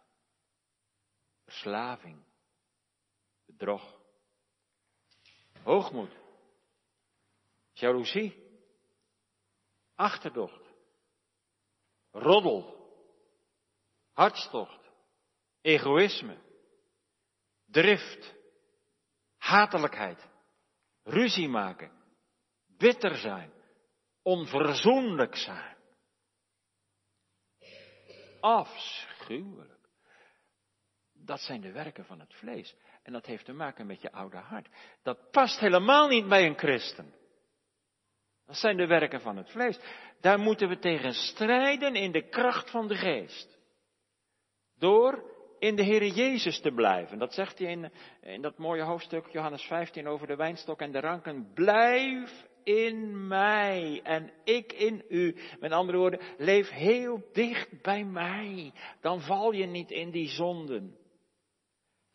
Verslaving. 1.44 2.24
Bedrog. 3.46 4.00
Hoogmoed 5.64 6.22
jaloezie, 7.82 8.34
achterdocht, 9.96 10.74
roddel, 12.12 12.64
hartstocht, 14.12 14.81
egoïsme, 15.62 16.38
drift, 17.66 18.34
hatelijkheid, 19.38 20.28
ruzie 21.04 21.48
maken, 21.48 21.92
bitter 22.68 23.16
zijn, 23.16 23.52
onverzoenlijk 24.22 25.36
zijn. 25.36 25.78
Afschuwelijk. 28.40 29.80
Dat 31.14 31.40
zijn 31.40 31.62
de 31.62 31.72
werken 31.72 32.06
van 32.06 32.20
het 32.20 32.34
vlees. 32.34 32.76
En 33.04 33.14
dat 33.14 33.26
heeft 33.26 33.46
te 33.46 33.54
maken 33.54 33.86
met 33.86 34.02
je 34.02 34.12
oude 34.12 34.38
hart. 34.38 34.68
Dat 35.04 35.32
past 35.32 35.60
helemaal 35.60 36.08
niet 36.08 36.28
bij 36.28 36.46
een 36.46 36.58
christen. 36.58 37.14
Dat 38.46 38.58
zijn 38.58 38.78
de 38.78 38.88
werken 38.88 39.22
van 39.22 39.38
het 39.38 39.50
vlees. 39.50 39.80
Daar 40.22 40.40
moeten 40.40 40.70
we 40.70 40.80
tegen 40.80 41.14
strijden 41.14 41.96
in 41.96 42.12
de 42.12 42.30
kracht 42.30 42.70
van 42.70 42.88
de 42.88 42.96
geest. 42.96 43.60
Door 44.78 45.31
in 45.62 45.76
de 45.76 45.84
Heer 45.84 46.06
Jezus 46.06 46.60
te 46.60 46.72
blijven. 46.72 47.20
Dat 47.20 47.34
zegt 47.34 47.60
hij 47.60 47.68
in, 47.68 47.92
in 48.22 48.42
dat 48.42 48.58
mooie 48.58 48.82
hoofdstuk 48.82 49.28
Johannes 49.32 49.64
15 49.64 50.08
over 50.08 50.28
de 50.28 50.36
wijnstok 50.36 50.82
en 50.82 50.92
de 50.92 51.00
ranken. 51.00 51.52
Blijf 51.54 52.48
in 52.64 53.28
mij 53.28 54.02
en 54.04 54.32
ik 54.44 54.74
in 54.74 55.04
u. 55.10 55.36
Met 55.60 55.72
andere 55.72 55.98
woorden, 55.98 56.20
leef 56.38 56.70
heel 56.70 57.24
dicht 57.34 57.82
bij 57.82 58.04
mij. 58.04 58.74
Dan 59.02 59.22
val 59.22 59.52
je 59.52 59.66
niet 59.66 59.92
in 59.92 60.12
die 60.12 60.28
zonden. 60.28 60.98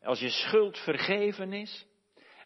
Als 0.02 0.20
je 0.20 0.30
schuld 0.30 0.78
vergeven 0.78 1.52
is 1.52 1.86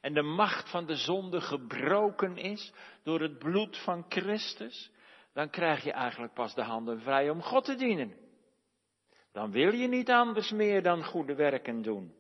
en 0.01 0.15
de 0.15 0.23
macht 0.23 0.71
van 0.71 0.87
de 0.87 0.97
zonde 0.97 1.41
gebroken 1.41 2.37
is 2.37 2.73
door 3.03 3.21
het 3.21 3.39
bloed 3.39 3.79
van 3.79 4.05
Christus, 4.09 4.91
dan 5.33 5.51
krijg 5.51 5.85
je 5.85 5.93
eigenlijk 5.93 6.35
pas 6.35 6.55
de 6.55 6.63
handen 6.63 7.01
vrij 7.01 7.31
om 7.31 7.43
God 7.43 7.65
te 7.65 7.75
dienen. 7.75 8.29
Dan 9.33 9.51
wil 9.51 9.73
je 9.73 9.89
niet 9.89 10.11
anders 10.11 10.51
meer 10.51 10.83
dan 10.83 11.05
goede 11.05 11.35
werken 11.35 11.83
doen. 11.83 12.15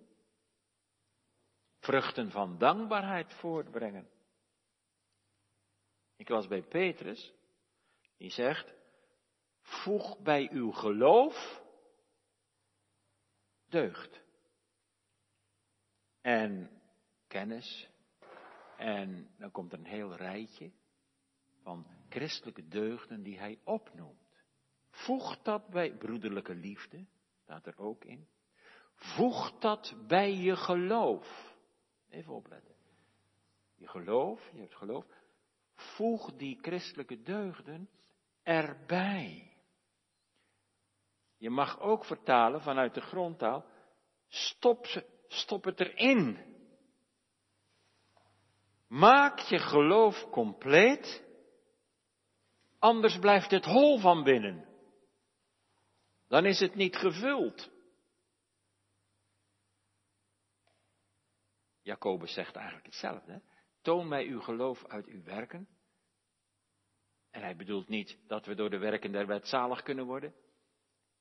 Vruchten 1.78 2.30
van 2.30 2.58
dankbaarheid 2.58 3.32
voortbrengen. 3.32 4.08
Ik 6.16 6.28
was 6.28 6.46
bij 6.46 6.62
Petrus, 6.62 7.32
die 8.16 8.30
zegt, 8.30 8.74
voeg 9.62 10.18
bij 10.18 10.50
uw 10.52 10.70
geloof 10.70 11.62
deugd. 13.68 14.22
En 16.20 16.80
kennis. 17.26 17.88
En 18.76 19.34
dan 19.38 19.50
komt 19.50 19.72
er 19.72 19.78
een 19.78 19.84
heel 19.84 20.14
rijtje 20.14 20.72
van 21.62 21.86
christelijke 22.08 22.68
deugden 22.68 23.22
die 23.22 23.38
hij 23.38 23.58
opnoemt. 23.64 24.19
Voeg 24.90 25.42
dat 25.42 25.68
bij 25.68 25.96
broederlijke 25.96 26.54
liefde, 26.54 27.06
staat 27.42 27.66
er 27.66 27.78
ook 27.78 28.04
in. 28.04 28.28
Voeg 28.94 29.58
dat 29.58 29.94
bij 30.06 30.34
je 30.34 30.56
geloof. 30.56 31.56
Even 32.08 32.34
opletten. 32.34 32.74
Je 33.74 33.88
geloof, 33.88 34.50
je 34.52 34.60
hebt 34.60 34.76
geloof. 34.76 35.04
Voeg 35.74 36.32
die 36.36 36.58
christelijke 36.62 37.22
deugden 37.22 37.88
erbij. 38.42 39.56
Je 41.36 41.50
mag 41.50 41.80
ook 41.80 42.04
vertalen 42.04 42.62
vanuit 42.62 42.94
de 42.94 43.00
grondtaal. 43.00 43.64
Stop, 44.28 44.86
stop 45.28 45.64
het 45.64 45.80
erin. 45.80 46.38
Maak 48.88 49.38
je 49.38 49.58
geloof 49.58 50.30
compleet. 50.30 51.24
Anders 52.78 53.18
blijft 53.18 53.50
het 53.50 53.64
hol 53.64 53.98
van 53.98 54.22
binnen. 54.22 54.69
Dan 56.30 56.46
is 56.46 56.60
het 56.60 56.74
niet 56.74 56.96
gevuld. 56.96 57.70
Jacobus 61.82 62.32
zegt 62.32 62.56
eigenlijk 62.56 62.86
hetzelfde. 62.86 63.42
Toon 63.82 64.08
mij 64.08 64.26
uw 64.26 64.40
geloof 64.40 64.86
uit 64.86 65.06
uw 65.06 65.22
werken. 65.22 65.68
En 67.30 67.42
hij 67.42 67.56
bedoelt 67.56 67.88
niet 67.88 68.18
dat 68.26 68.46
we 68.46 68.54
door 68.54 68.70
de 68.70 68.78
werken 68.78 69.12
der 69.12 69.26
wet 69.26 69.48
zalig 69.48 69.82
kunnen 69.82 70.06
worden. 70.06 70.34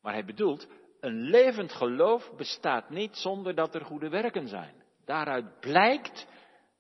Maar 0.02 0.14
hij 0.14 0.26
bedoelt, 0.26 0.68
een 1.00 1.22
levend 1.22 1.72
geloof 1.72 2.36
bestaat 2.36 2.90
niet 2.90 3.16
zonder 3.16 3.56
dat 3.56 3.76
er 3.76 3.86
goede 3.86 4.10
werken 4.10 4.48
zijn. 4.48 4.84
Daaruit 5.06 5.60
blijkt 5.60 6.28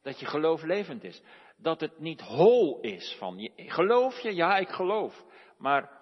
dat 0.01 0.19
je 0.19 0.25
geloof 0.25 0.63
levend 0.63 1.03
is. 1.03 1.21
Dat 1.57 1.79
het 1.79 1.99
niet 1.99 2.21
hol 2.21 2.79
is 2.81 3.15
van, 3.17 3.51
geloof 3.55 4.19
je? 4.19 4.35
Ja, 4.35 4.57
ik 4.57 4.69
geloof. 4.69 5.25
Maar 5.57 5.98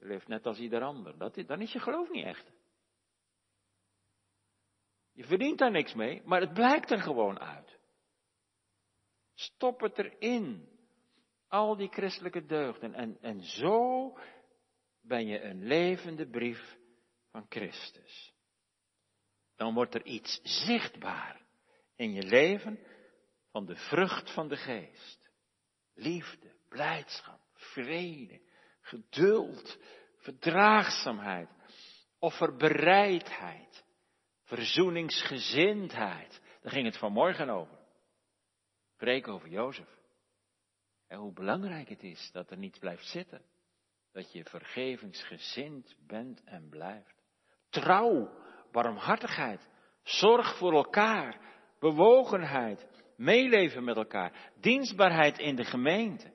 je 0.00 0.06
leeft 0.06 0.28
net 0.28 0.46
als 0.46 0.58
ieder 0.58 0.82
ander. 0.82 1.18
Dat, 1.18 1.34
dan 1.46 1.60
is 1.60 1.72
je 1.72 1.80
geloof 1.80 2.10
niet 2.10 2.24
echt. 2.24 2.52
Je 5.12 5.24
verdient 5.24 5.58
daar 5.58 5.70
niks 5.70 5.94
mee, 5.94 6.22
maar 6.24 6.40
het 6.40 6.52
blijkt 6.52 6.90
er 6.90 7.00
gewoon 7.00 7.38
uit. 7.38 7.78
Stop 9.34 9.80
het 9.80 9.98
erin. 9.98 10.68
Al 11.48 11.76
die 11.76 11.88
christelijke 11.88 12.46
deugden. 12.46 12.94
En, 12.94 13.18
en 13.20 13.40
zo 13.40 14.18
ben 15.00 15.26
je 15.26 15.40
een 15.40 15.66
levende 15.66 16.28
brief 16.28 16.78
van 17.30 17.46
Christus. 17.48 18.34
Dan 19.56 19.74
wordt 19.74 19.94
er 19.94 20.04
iets 20.04 20.40
zichtbaar 20.42 21.46
in 21.96 22.12
je 22.12 22.22
leven 22.22 22.78
van 23.50 23.66
de 23.66 23.76
vrucht 23.76 24.34
van 24.34 24.48
de 24.48 24.56
geest. 24.56 25.30
Liefde, 25.94 26.54
blijdschap, 26.68 27.40
vrede, 27.52 28.40
geduld, 28.90 29.78
verdraagzaamheid, 30.16 31.48
offerbereidheid, 32.18 33.84
verzoeningsgezindheid. 34.42 36.40
Daar 36.62 36.72
ging 36.72 36.86
het 36.86 36.98
vanmorgen 36.98 37.48
over. 37.48 37.78
Preek 38.96 39.28
over 39.28 39.48
Jozef. 39.48 39.98
En 41.06 41.18
hoe 41.18 41.32
belangrijk 41.32 41.88
het 41.88 42.02
is 42.02 42.30
dat 42.32 42.50
er 42.50 42.56
niets 42.56 42.78
blijft 42.78 43.06
zitten. 43.06 43.42
Dat 44.12 44.32
je 44.32 44.44
vergevingsgezind 44.44 45.96
bent 46.06 46.44
en 46.44 46.68
blijft. 46.68 47.22
Trouw, 47.68 48.30
barmhartigheid, 48.72 49.68
zorg 50.02 50.56
voor 50.56 50.72
elkaar, 50.72 51.40
bewogenheid, 51.78 52.86
meeleven 53.16 53.84
met 53.84 53.96
elkaar, 53.96 54.50
dienstbaarheid 54.60 55.38
in 55.38 55.56
de 55.56 55.64
gemeente, 55.64 56.32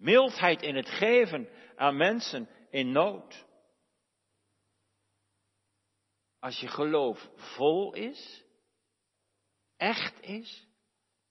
mildheid 0.00 0.62
in 0.62 0.76
het 0.76 0.88
geven 0.88 1.48
aan 1.76 1.96
mensen 1.96 2.48
in 2.70 2.92
nood. 2.92 3.46
Als 6.38 6.60
je 6.60 6.68
geloof 6.68 7.30
vol 7.34 7.94
is, 7.94 8.44
echt 9.76 10.20
is, 10.20 10.66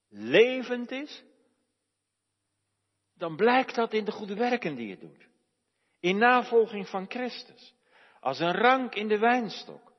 levend 0.08 0.92
is, 0.92 1.24
dan 3.14 3.36
blijkt 3.36 3.76
dat 3.76 3.94
in 3.94 4.06
de 4.06 4.12
goede 4.12 4.36
werken 4.36 4.76
die 4.76 4.88
je 4.88 4.98
doet. 4.98 5.28
In 6.00 6.18
navolging 6.18 6.88
van 6.88 7.06
Christus. 7.10 7.76
Als 8.20 8.40
een 8.40 8.54
rank 8.54 8.96
in 8.96 9.08
de 9.08 9.18
wijnstok. 9.18 9.94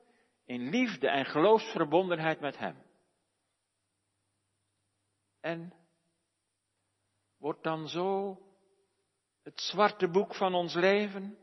In 0.44 0.68
liefde 0.68 1.08
en 1.08 1.24
geloofsverbondenheid 1.24 2.40
met 2.40 2.58
Hem. 2.58 2.82
En 5.40 5.74
wordt 7.36 7.62
dan 7.62 7.88
zo 7.88 8.38
het 9.42 9.60
zwarte 9.60 10.08
boek 10.08 10.34
van 10.34 10.54
ons 10.54 10.74
leven, 10.74 11.38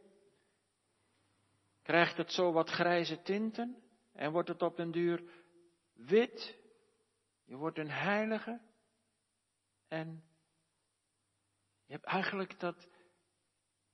krijgt 1.81 2.17
het 2.17 2.31
zo 2.31 2.51
wat 2.51 2.69
grijze 2.69 3.21
tinten 3.21 3.83
en 4.12 4.31
wordt 4.31 4.49
het 4.49 4.62
op 4.62 4.75
den 4.75 4.91
duur 4.91 5.23
wit. 5.93 6.57
Je 7.43 7.55
wordt 7.55 7.77
een 7.77 7.91
heilige 7.91 8.62
en 9.88 10.23
je 11.86 11.93
hebt 11.93 12.05
eigenlijk 12.05 12.60
dat 12.60 12.88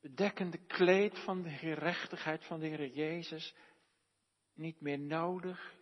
bedekkende 0.02 0.66
kleed 0.66 1.20
van 1.24 1.42
de 1.42 1.50
gerechtigheid 1.50 2.46
van 2.46 2.60
de 2.60 2.68
Heer 2.68 2.88
Jezus 2.88 3.56
niet 4.54 4.82
meer 4.82 5.00
nodig. 5.00 5.76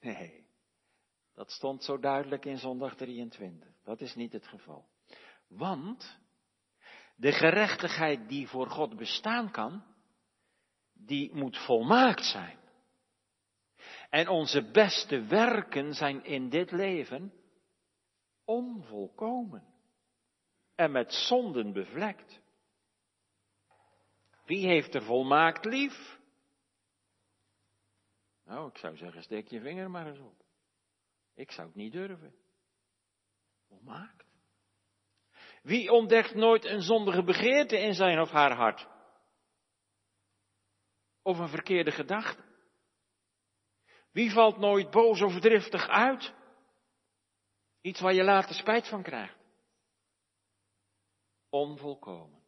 Nee, 0.00 0.46
dat 1.34 1.50
stond 1.50 1.84
zo 1.84 1.98
duidelijk 1.98 2.44
in 2.44 2.58
zondag 2.58 2.96
23. 2.96 3.68
Dat 3.84 4.00
is 4.00 4.14
niet 4.14 4.32
het 4.32 4.46
geval. 4.46 4.88
Want 5.48 6.19
de 7.20 7.32
gerechtigheid 7.32 8.28
die 8.28 8.48
voor 8.48 8.70
God 8.70 8.96
bestaan 8.96 9.50
kan, 9.50 9.84
die 10.92 11.34
moet 11.34 11.58
volmaakt 11.58 12.24
zijn. 12.24 12.58
En 14.10 14.28
onze 14.28 14.70
beste 14.70 15.24
werken 15.24 15.94
zijn 15.94 16.24
in 16.24 16.48
dit 16.48 16.70
leven 16.70 17.32
onvolkomen 18.44 19.64
en 20.74 20.92
met 20.92 21.12
zonden 21.12 21.72
bevlekt. 21.72 22.40
Wie 24.44 24.66
heeft 24.66 24.94
er 24.94 25.02
volmaakt 25.02 25.64
lief? 25.64 26.18
Nou, 28.44 28.68
ik 28.68 28.78
zou 28.78 28.96
zeggen, 28.96 29.22
steek 29.22 29.48
je 29.48 29.60
vinger 29.60 29.90
maar 29.90 30.06
eens 30.06 30.18
op. 30.18 30.44
Ik 31.34 31.50
zou 31.50 31.66
het 31.66 31.76
niet 31.76 31.92
durven. 31.92 32.34
Volmaakt. 33.68 34.29
Wie 35.62 35.90
ontdekt 35.92 36.34
nooit 36.34 36.64
een 36.64 36.82
zondige 36.82 37.24
begeerte 37.24 37.78
in 37.78 37.94
zijn 37.94 38.20
of 38.20 38.30
haar 38.30 38.52
hart? 38.52 38.88
Of 41.22 41.38
een 41.38 41.48
verkeerde 41.48 41.90
gedachte? 41.90 42.42
Wie 44.12 44.30
valt 44.30 44.58
nooit 44.58 44.90
boos 44.90 45.22
of 45.22 45.40
driftig 45.40 45.88
uit? 45.88 46.34
Iets 47.80 48.00
waar 48.00 48.14
je 48.14 48.24
later 48.24 48.54
spijt 48.54 48.88
van 48.88 49.02
krijgt. 49.02 49.38
Onvolkomen. 51.48 52.42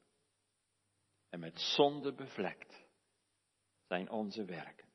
En 1.30 1.40
met 1.40 1.60
zonde 1.60 2.14
bevlekt 2.14 2.86
zijn 3.86 4.10
onze 4.10 4.44
werken. 4.44 4.88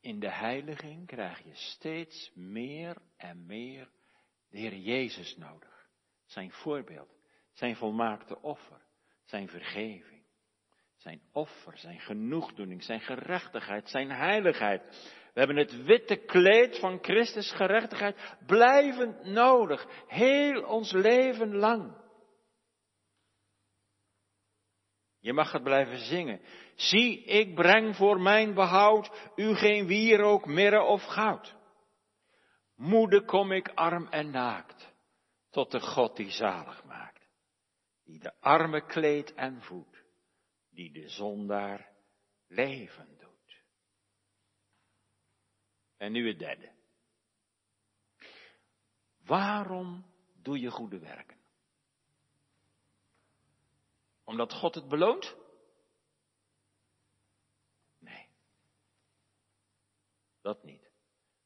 In 0.00 0.20
de 0.20 0.30
heiliging 0.30 1.06
krijg 1.06 1.44
je 1.44 1.54
steeds 1.54 2.30
meer 2.34 3.02
en 3.16 3.46
meer 3.46 3.90
de 4.48 4.58
Heer 4.58 4.76
Jezus 4.76 5.36
nodig. 5.36 5.73
Zijn 6.34 6.52
voorbeeld, 6.52 7.16
zijn 7.52 7.76
volmaakte 7.76 8.40
offer, 8.40 8.80
zijn 9.24 9.48
vergeving, 9.48 10.22
Zijn 10.96 11.20
offer, 11.32 11.78
zijn 11.78 12.00
genoegdoening, 12.00 12.82
zijn 12.82 13.00
gerechtigheid, 13.00 13.88
zijn 13.88 14.10
heiligheid. 14.10 14.82
We 15.32 15.38
hebben 15.40 15.56
het 15.56 15.84
witte 15.84 16.16
kleed 16.16 16.78
van 16.78 16.98
Christus 17.02 17.52
gerechtigheid 17.52 18.36
blijvend 18.46 19.24
nodig, 19.24 19.86
heel 20.06 20.62
ons 20.62 20.92
leven 20.92 21.54
lang. 21.54 21.96
Je 25.20 25.32
mag 25.32 25.52
het 25.52 25.62
blijven 25.62 25.98
zingen. 25.98 26.40
Zie, 26.74 27.24
ik 27.24 27.54
breng 27.54 27.96
voor 27.96 28.20
mijn 28.20 28.54
behoud 28.54 29.32
u 29.36 29.54
geen 29.54 29.86
wierook, 29.86 30.46
mirre 30.46 30.82
of 30.82 31.02
goud. 31.04 31.54
Moede 32.76 33.24
kom 33.24 33.52
ik 33.52 33.68
arm 33.68 34.06
en 34.06 34.30
naakt, 34.30 34.93
tot 35.54 35.70
de 35.70 35.80
God 35.80 36.16
die 36.16 36.30
zalig 36.30 36.84
maakt, 36.84 37.28
die 38.04 38.18
de 38.18 38.32
arme 38.40 38.86
kleedt 38.86 39.34
en 39.34 39.62
voedt, 39.62 40.04
die 40.70 40.92
de 40.92 41.08
zondaar 41.08 41.90
leven 42.46 43.18
doet. 43.18 43.62
En 45.96 46.12
nu 46.12 46.28
het 46.28 46.38
derde. 46.38 46.72
Waarom 49.24 50.04
doe 50.42 50.60
je 50.60 50.70
goede 50.70 50.98
werken? 50.98 51.38
Omdat 54.24 54.52
God 54.52 54.74
het 54.74 54.88
beloont? 54.88 55.36
Nee. 57.98 58.28
Dat 60.42 60.64
niet. 60.64 60.90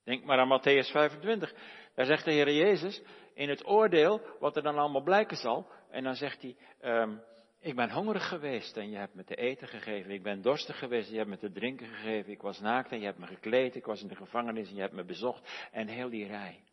Denk 0.03 0.25
maar 0.25 0.39
aan 0.39 0.61
Matthäus 0.61 0.91
25. 0.91 1.55
Daar 1.95 2.07
zegt 2.07 2.25
de 2.25 2.31
Heer 2.31 2.53
Jezus 2.53 3.03
in 3.39 3.49
het 3.49 3.67
oordeel 3.67 4.21
wat 4.39 4.57
er 4.57 4.63
dan 4.63 4.79
allemaal 4.79 5.03
blijken 5.03 5.37
zal. 5.37 5.71
En 5.91 6.03
dan 6.05 6.15
zegt 6.15 6.43
hij, 6.43 6.57
um, 6.81 7.23
ik 7.59 7.77
ben 7.77 7.91
hongerig 7.91 8.29
geweest 8.29 8.77
en 8.77 8.91
je 8.91 8.97
hebt 8.97 9.15
me 9.15 9.25
te 9.25 9.35
eten 9.35 9.69
gegeven. 9.69 10.11
Ik 10.11 10.23
ben 10.23 10.43
dorstig 10.43 10.79
geweest 10.79 11.07
en 11.07 11.13
je 11.13 11.19
hebt 11.19 11.31
me 11.31 11.39
te 11.39 11.53
drinken 11.53 11.87
gegeven. 11.87 12.33
Ik 12.33 12.43
was 12.43 12.61
naakt 12.61 12.93
en 12.93 12.99
je 12.99 13.05
hebt 13.05 13.19
me 13.19 13.27
gekleed. 13.27 13.75
Ik 13.75 13.85
was 13.85 14.03
in 14.03 14.09
de 14.09 14.17
gevangenis 14.17 14.69
en 14.69 14.75
je 14.75 14.81
hebt 14.81 14.95
me 14.95 15.05
bezocht. 15.05 15.69
En 15.73 15.89
heel 15.89 16.11
die 16.11 16.27
rij. 16.27 16.65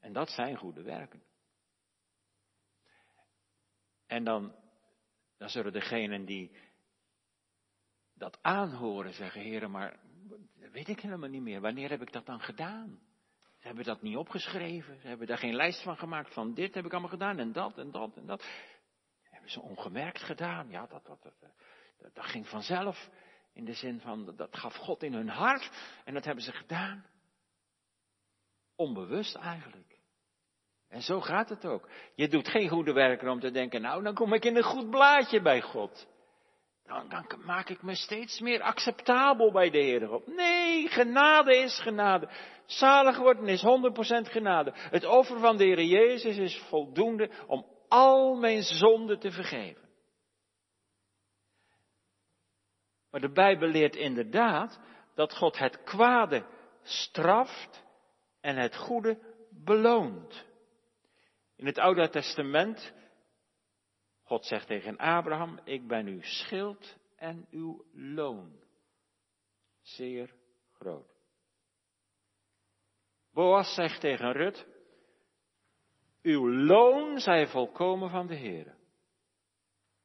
En 0.00 0.12
dat 0.12 0.30
zijn 0.30 0.56
goede 0.56 0.82
werken. 0.82 1.22
En 4.06 4.24
dan, 4.24 4.54
dan 5.38 5.48
zullen 5.48 5.72
degenen 5.72 6.24
die 6.24 6.56
dat 8.14 8.38
aanhoren 8.42 9.12
zeggen, 9.12 9.40
heren, 9.40 9.70
maar 9.70 10.00
weet 10.72 10.88
ik 10.88 11.00
helemaal 11.00 11.28
niet 11.28 11.42
meer. 11.42 11.60
Wanneer 11.60 11.90
heb 11.90 12.02
ik 12.02 12.12
dat 12.12 12.26
dan 12.26 12.40
gedaan? 12.40 13.09
Ze 13.60 13.66
hebben 13.66 13.84
dat 13.84 14.02
niet 14.02 14.16
opgeschreven. 14.16 15.00
Ze 15.00 15.08
hebben 15.08 15.26
daar 15.26 15.38
geen 15.38 15.54
lijst 15.54 15.82
van 15.82 15.96
gemaakt 15.96 16.32
van 16.32 16.54
dit 16.54 16.74
heb 16.74 16.84
ik 16.84 16.92
allemaal 16.92 17.10
gedaan 17.10 17.38
en 17.38 17.52
dat 17.52 17.78
en 17.78 17.90
dat 17.90 18.16
en 18.16 18.26
dat. 18.26 18.44
hebben 19.22 19.50
ze 19.50 19.60
ongemerkt 19.60 20.22
gedaan. 20.22 20.70
Ja, 20.70 20.86
dat, 20.86 21.06
dat, 21.06 21.22
dat, 21.22 21.34
dat, 21.98 22.14
dat 22.14 22.24
ging 22.24 22.48
vanzelf. 22.48 23.08
In 23.52 23.64
de 23.64 23.74
zin 23.74 24.00
van, 24.00 24.34
dat 24.36 24.56
gaf 24.56 24.74
God 24.74 25.02
in 25.02 25.12
hun 25.12 25.28
hart. 25.28 25.70
En 26.04 26.14
dat 26.14 26.24
hebben 26.24 26.44
ze 26.44 26.52
gedaan. 26.52 27.06
Onbewust 28.76 29.34
eigenlijk. 29.34 29.98
En 30.88 31.02
zo 31.02 31.20
gaat 31.20 31.48
het 31.48 31.66
ook. 31.66 31.88
Je 32.14 32.28
doet 32.28 32.48
geen 32.48 32.68
goede 32.68 32.92
werken 32.92 33.28
om 33.28 33.40
te 33.40 33.50
denken, 33.50 33.80
nou, 33.80 34.02
dan 34.02 34.14
kom 34.14 34.32
ik 34.32 34.44
in 34.44 34.56
een 34.56 34.62
goed 34.62 34.90
blaadje 34.90 35.42
bij 35.42 35.60
God. 35.60 36.08
Dan, 36.90 37.08
dan 37.08 37.26
maak 37.44 37.68
ik 37.68 37.82
me 37.82 37.94
steeds 37.94 38.40
meer 38.40 38.62
acceptabel 38.62 39.52
bij 39.52 39.70
de 39.70 39.78
Heer. 39.78 40.20
Nee, 40.26 40.88
genade 40.88 41.56
is 41.56 41.80
genade. 41.80 42.28
Zalig 42.66 43.16
worden 43.16 43.48
is 43.48 43.62
100% 43.62 44.30
genade. 44.30 44.72
Het 44.74 45.04
offer 45.04 45.38
van 45.38 45.56
de 45.56 45.64
Heer 45.64 45.82
Jezus 45.82 46.36
is 46.36 46.62
voldoende 46.68 47.30
om 47.46 47.66
al 47.88 48.34
mijn 48.34 48.62
zonden 48.62 49.18
te 49.18 49.30
vergeven. 49.30 49.88
Maar 53.10 53.20
de 53.20 53.32
Bijbel 53.32 53.68
leert 53.68 53.96
inderdaad 53.96 54.80
dat 55.14 55.36
God 55.36 55.58
het 55.58 55.82
kwade 55.82 56.44
straft 56.82 57.84
en 58.40 58.56
het 58.56 58.76
goede 58.76 59.18
beloont. 59.64 60.44
In 61.56 61.66
het 61.66 61.78
Oude 61.78 62.08
Testament, 62.08 62.92
God 64.30 64.46
zegt 64.46 64.66
tegen 64.66 64.96
Abraham, 64.96 65.58
ik 65.64 65.88
ben 65.88 66.06
uw 66.06 66.22
schild 66.22 66.96
en 67.16 67.46
uw 67.50 67.84
loon. 67.92 68.52
Zeer 69.80 70.34
groot. 70.72 71.14
Boas 73.32 73.74
zegt 73.74 74.00
tegen 74.00 74.32
Rut, 74.32 74.66
uw 76.22 76.50
loon 76.50 77.18
zij 77.18 77.46
volkomen 77.46 78.10
van 78.10 78.26
de 78.26 78.34
Heer, 78.34 78.74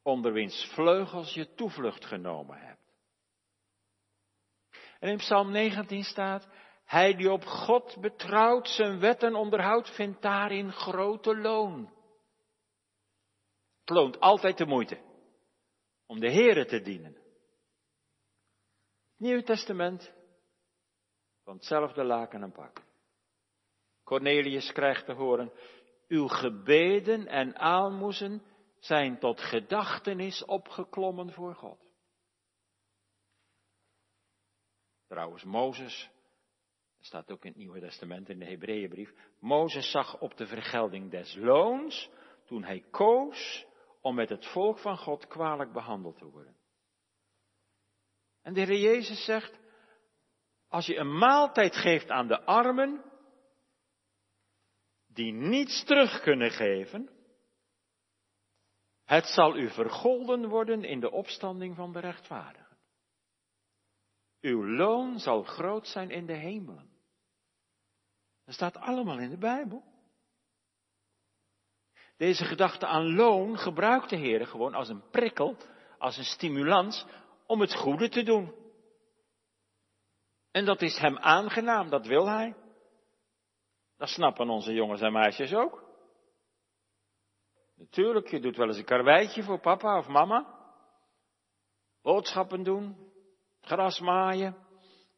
onder 0.01 0.33
wiens 0.33 0.71
vleugels 0.73 1.33
je 1.33 1.53
toevlucht 1.53 2.05
genomen 2.05 2.57
hebt. 2.57 2.93
En 4.99 5.09
in 5.09 5.17
Psalm 5.17 5.51
19 5.51 6.03
staat, 6.03 6.47
hij 6.85 7.15
die 7.15 7.31
op 7.31 7.43
God 7.43 7.97
betrouwt, 8.01 8.67
zijn 8.67 8.99
wetten 8.99 9.35
onderhoudt, 9.35 9.95
vindt 9.95 10.21
daarin 10.21 10.71
grote 10.71 11.37
loon. 11.37 11.94
Het 13.85 14.19
altijd 14.19 14.57
de 14.57 14.65
moeite 14.65 15.01
om 16.05 16.19
de 16.19 16.31
Heere 16.31 16.65
te 16.65 16.81
dienen. 16.81 17.17
Nieuw 19.17 19.41
Testament 19.41 20.13
van 21.43 21.55
hetzelfde 21.55 22.03
laken 22.03 22.43
en 22.43 22.51
pak. 22.51 22.83
Cornelius 24.03 24.71
krijgt 24.71 25.05
te 25.05 25.13
horen, 25.13 25.51
uw 26.07 26.27
gebeden 26.27 27.27
en 27.27 27.55
aalmoezen 27.55 28.43
zijn 28.79 29.19
tot 29.19 29.41
gedachtenis 29.41 30.45
opgeklommen 30.45 31.31
voor 31.31 31.55
God. 31.55 31.85
Trouwens, 35.07 35.43
Mozes 35.43 36.09
staat 36.99 37.31
ook 37.31 37.43
in 37.43 37.49
het 37.49 37.59
Nieuwe 37.59 37.79
Testament 37.79 38.29
in 38.29 38.39
de 38.39 38.45
Hebreeënbrief. 38.45 39.13
Mozes 39.39 39.91
zag 39.91 40.19
op 40.19 40.37
de 40.37 40.47
vergelding 40.47 41.11
des 41.11 41.35
loons 41.35 42.09
toen 42.45 42.63
hij 42.63 42.83
koos 42.91 43.65
om 44.05 44.15
met 44.15 44.29
het 44.29 44.45
volk 44.45 44.79
van 44.79 44.97
God 44.97 45.27
kwalijk 45.27 45.73
behandeld 45.73 46.17
te 46.17 46.25
worden. 46.25 46.55
En 48.41 48.53
de 48.53 48.61
Heer 48.61 48.79
Jezus 48.79 49.25
zegt, 49.25 49.59
als 50.67 50.85
je 50.85 50.95
een 50.95 51.17
maaltijd 51.17 51.75
geeft 51.75 52.09
aan 52.09 52.27
de 52.27 52.41
armen, 52.41 53.03
die 55.07 55.33
niets 55.33 55.83
terug 55.83 56.21
kunnen 56.21 56.51
geven, 56.51 57.09
het 59.03 59.25
zal 59.25 59.57
u 59.57 59.69
vergolden 59.69 60.49
worden 60.49 60.83
in 60.83 60.99
de 60.99 61.11
opstanding 61.11 61.75
van 61.75 61.93
de 61.93 61.99
rechtvaardigen. 61.99 62.77
Uw 64.41 64.65
loon 64.65 65.19
zal 65.19 65.43
groot 65.43 65.87
zijn 65.87 66.09
in 66.09 66.25
de 66.25 66.33
hemelen. 66.37 66.89
Dat 68.43 68.55
staat 68.55 68.77
allemaal 68.77 69.19
in 69.19 69.29
de 69.29 69.37
Bijbel. 69.37 69.94
Deze 72.17 72.45
gedachte 72.45 72.85
aan 72.85 73.15
loon 73.15 73.57
gebruikt 73.57 74.09
de 74.09 74.15
Heer 74.15 74.47
gewoon 74.47 74.73
als 74.73 74.89
een 74.89 75.09
prikkel, 75.11 75.57
als 75.97 76.17
een 76.17 76.23
stimulans 76.23 77.05
om 77.45 77.61
het 77.61 77.75
goede 77.75 78.09
te 78.09 78.23
doen. 78.23 78.53
En 80.51 80.65
dat 80.65 80.81
is 80.81 80.97
hem 80.97 81.17
aangenaam, 81.17 81.89
dat 81.89 82.05
wil 82.05 82.27
hij. 82.27 82.55
Dat 83.97 84.09
snappen 84.09 84.49
onze 84.49 84.73
jongens 84.73 85.01
en 85.01 85.11
meisjes 85.11 85.53
ook. 85.53 85.83
Natuurlijk, 87.75 88.27
je 88.27 88.39
doet 88.39 88.55
wel 88.55 88.67
eens 88.67 88.77
een 88.77 88.85
karweitje 88.85 89.43
voor 89.43 89.59
papa 89.59 89.97
of 89.97 90.07
mama. 90.07 90.53
Boodschappen 92.01 92.63
doen, 92.63 93.11
gras 93.61 93.99
maaien, 93.99 94.57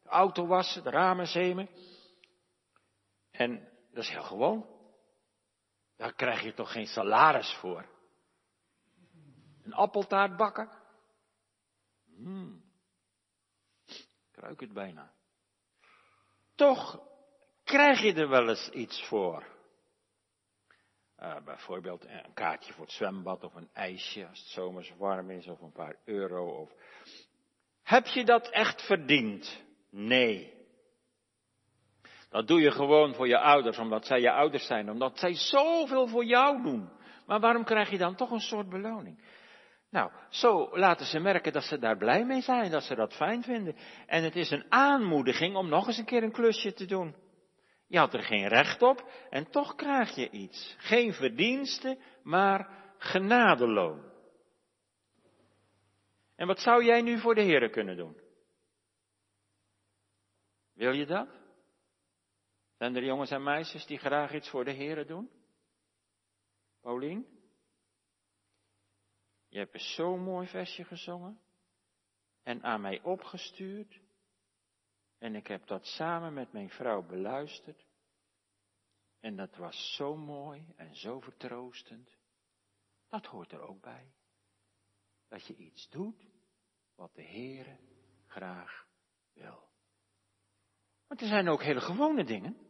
auto 0.04 0.46
wassen, 0.46 0.82
de 0.82 0.90
ramen 0.90 1.26
zemen. 1.26 1.68
En 3.30 3.68
dat 3.92 4.04
is 4.04 4.10
heel 4.10 4.22
gewoon. 4.22 4.77
Daar 5.98 6.14
krijg 6.14 6.42
je 6.42 6.54
toch 6.54 6.72
geen 6.72 6.86
salaris 6.86 7.54
voor. 7.54 7.86
Een 9.62 9.72
appeltaart 9.72 10.36
bakken? 10.36 10.70
Hmm. 12.16 12.64
Ik 13.86 14.34
ruik 14.34 14.60
het 14.60 14.72
bijna. 14.72 15.12
Toch 16.54 17.00
krijg 17.64 18.00
je 18.00 18.14
er 18.14 18.28
wel 18.28 18.48
eens 18.48 18.70
iets 18.70 19.06
voor. 19.06 19.56
Uh, 21.18 21.40
bijvoorbeeld 21.44 22.04
een 22.04 22.32
kaartje 22.34 22.72
voor 22.72 22.84
het 22.84 22.94
zwembad 22.94 23.44
of 23.44 23.54
een 23.54 23.70
ijsje 23.72 24.26
als 24.26 24.38
het 24.38 24.48
zomers 24.48 24.92
warm 24.96 25.30
is 25.30 25.46
of 25.46 25.60
een 25.60 25.72
paar 25.72 25.96
euro. 26.04 26.60
Of... 26.60 26.72
Heb 27.82 28.06
je 28.06 28.24
dat 28.24 28.48
echt 28.48 28.86
verdiend? 28.86 29.64
Nee. 29.90 30.57
Dat 32.30 32.46
doe 32.46 32.60
je 32.60 32.70
gewoon 32.70 33.14
voor 33.14 33.28
je 33.28 33.38
ouders, 33.38 33.78
omdat 33.78 34.06
zij 34.06 34.20
je 34.20 34.30
ouders 34.30 34.66
zijn, 34.66 34.90
omdat 34.90 35.18
zij 35.18 35.34
zoveel 35.34 36.06
voor 36.06 36.24
jou 36.24 36.62
doen. 36.62 36.90
Maar 37.26 37.40
waarom 37.40 37.64
krijg 37.64 37.90
je 37.90 37.98
dan 37.98 38.14
toch 38.14 38.30
een 38.30 38.40
soort 38.40 38.68
beloning? 38.68 39.22
Nou, 39.90 40.10
zo 40.30 40.78
laten 40.78 41.06
ze 41.06 41.18
merken 41.18 41.52
dat 41.52 41.62
ze 41.62 41.78
daar 41.78 41.96
blij 41.96 42.24
mee 42.24 42.40
zijn, 42.40 42.70
dat 42.70 42.82
ze 42.82 42.94
dat 42.94 43.14
fijn 43.14 43.42
vinden. 43.42 43.76
En 44.06 44.22
het 44.22 44.36
is 44.36 44.50
een 44.50 44.64
aanmoediging 44.68 45.56
om 45.56 45.68
nog 45.68 45.86
eens 45.86 45.98
een 45.98 46.04
keer 46.04 46.22
een 46.22 46.32
klusje 46.32 46.72
te 46.72 46.84
doen. 46.84 47.14
Je 47.86 47.98
had 47.98 48.14
er 48.14 48.22
geen 48.22 48.48
recht 48.48 48.82
op 48.82 49.10
en 49.30 49.50
toch 49.50 49.74
krijg 49.74 50.14
je 50.14 50.30
iets. 50.30 50.74
Geen 50.78 51.12
verdienste, 51.12 51.98
maar 52.22 52.70
genadeloon. 52.98 54.02
En 56.36 56.46
wat 56.46 56.60
zou 56.60 56.84
jij 56.84 57.02
nu 57.02 57.18
voor 57.18 57.34
de 57.34 57.42
Heer 57.42 57.70
kunnen 57.70 57.96
doen? 57.96 58.16
Wil 60.74 60.92
je 60.92 61.06
dat? 61.06 61.37
Zijn 62.78 62.96
er 62.96 63.04
jongens 63.04 63.30
en 63.30 63.42
meisjes 63.42 63.86
die 63.86 63.98
graag 63.98 64.34
iets 64.34 64.50
voor 64.50 64.64
de 64.64 64.70
Heer 64.70 65.06
doen? 65.06 65.30
Paulien? 66.80 67.26
Je 69.48 69.58
hebt 69.58 69.74
een 69.74 69.80
zo'n 69.80 70.22
mooi 70.22 70.46
versje 70.46 70.84
gezongen 70.84 71.40
en 72.42 72.62
aan 72.62 72.80
mij 72.80 73.02
opgestuurd. 73.02 74.00
En 75.18 75.34
ik 75.34 75.46
heb 75.46 75.66
dat 75.66 75.86
samen 75.86 76.34
met 76.34 76.52
mijn 76.52 76.70
vrouw 76.70 77.02
beluisterd. 77.02 77.86
En 79.20 79.36
dat 79.36 79.56
was 79.56 79.94
zo 79.96 80.16
mooi 80.16 80.72
en 80.76 80.94
zo 80.94 81.20
vertroostend. 81.20 82.16
Dat 83.08 83.26
hoort 83.26 83.52
er 83.52 83.60
ook 83.60 83.80
bij. 83.80 84.12
Dat 85.28 85.46
je 85.46 85.56
iets 85.56 85.88
doet 85.88 86.26
wat 86.94 87.14
de 87.14 87.24
Heere 87.24 87.78
graag 88.26 88.86
wil. 89.32 89.68
Maar 91.06 91.18
er 91.18 91.26
zijn 91.26 91.48
ook 91.48 91.62
hele 91.62 91.80
gewone 91.80 92.24
dingen. 92.24 92.67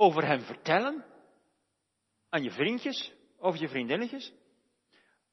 Over 0.00 0.26
hem 0.26 0.40
vertellen. 0.40 1.04
Aan 2.28 2.42
je 2.42 2.50
vriendjes, 2.50 3.12
over 3.38 3.60
je 3.60 3.68
vriendinnetjes. 3.68 4.32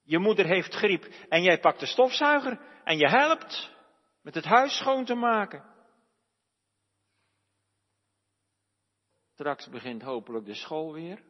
Je 0.04 0.20
moeder 0.20 0.46
heeft 0.46 0.74
griep 0.74 1.04
en 1.30 1.44
jij 1.44 1.60
pakt 1.60 1.80
de 1.80 1.86
stofzuiger 1.86 2.82
en 2.84 2.98
je 2.98 3.08
helpt 3.08 3.72
met 4.22 4.34
het 4.34 4.46
huis 4.46 4.78
schoon 4.78 5.06
te 5.06 5.14
maken. 5.16 5.76
Straks 9.34 9.70
begint 9.70 10.02
hopelijk 10.02 10.46
de 10.46 10.56
school 10.56 10.94
weer. 10.94 11.24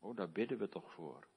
Oh, 0.00 0.16
daar 0.16 0.30
bidden 0.30 0.58
we 0.58 0.68
toch 0.68 0.92
voor. 0.92 1.28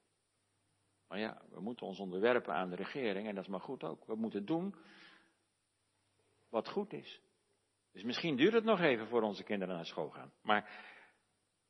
Maar 1.08 1.18
ja, 1.18 1.42
we 1.50 1.60
moeten 1.60 1.86
ons 1.86 1.98
onderwerpen 1.98 2.54
aan 2.54 2.70
de 2.70 2.76
regering 2.76 3.28
en 3.28 3.34
dat 3.34 3.44
is 3.44 3.50
maar 3.50 3.60
goed 3.60 3.84
ook. 3.84 4.04
We 4.04 4.14
moeten 4.14 4.44
doen 4.44 4.74
wat 6.48 6.68
goed 6.68 6.92
is. 6.92 7.20
Dus 7.96 8.04
misschien 8.04 8.36
duurt 8.36 8.52
het 8.52 8.64
nog 8.64 8.80
even 8.80 9.06
voor 9.06 9.22
onze 9.22 9.42
kinderen 9.42 9.74
naar 9.74 9.86
school 9.86 10.10
gaan. 10.10 10.32
Maar 10.42 10.70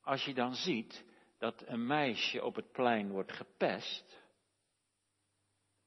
als 0.00 0.24
je 0.24 0.34
dan 0.34 0.54
ziet 0.54 1.04
dat 1.38 1.62
een 1.66 1.86
meisje 1.86 2.44
op 2.44 2.54
het 2.54 2.72
plein 2.72 3.10
wordt 3.10 3.32
gepest, 3.32 4.22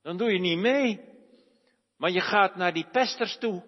dan 0.02 0.18
doe 0.18 0.32
je 0.32 0.40
niet 0.40 0.60
mee. 0.60 1.18
Maar 1.98 2.10
je 2.10 2.22
gaat 2.22 2.56
naar 2.56 2.74
die 2.74 2.90
pesters 2.90 3.38
toe. 3.38 3.64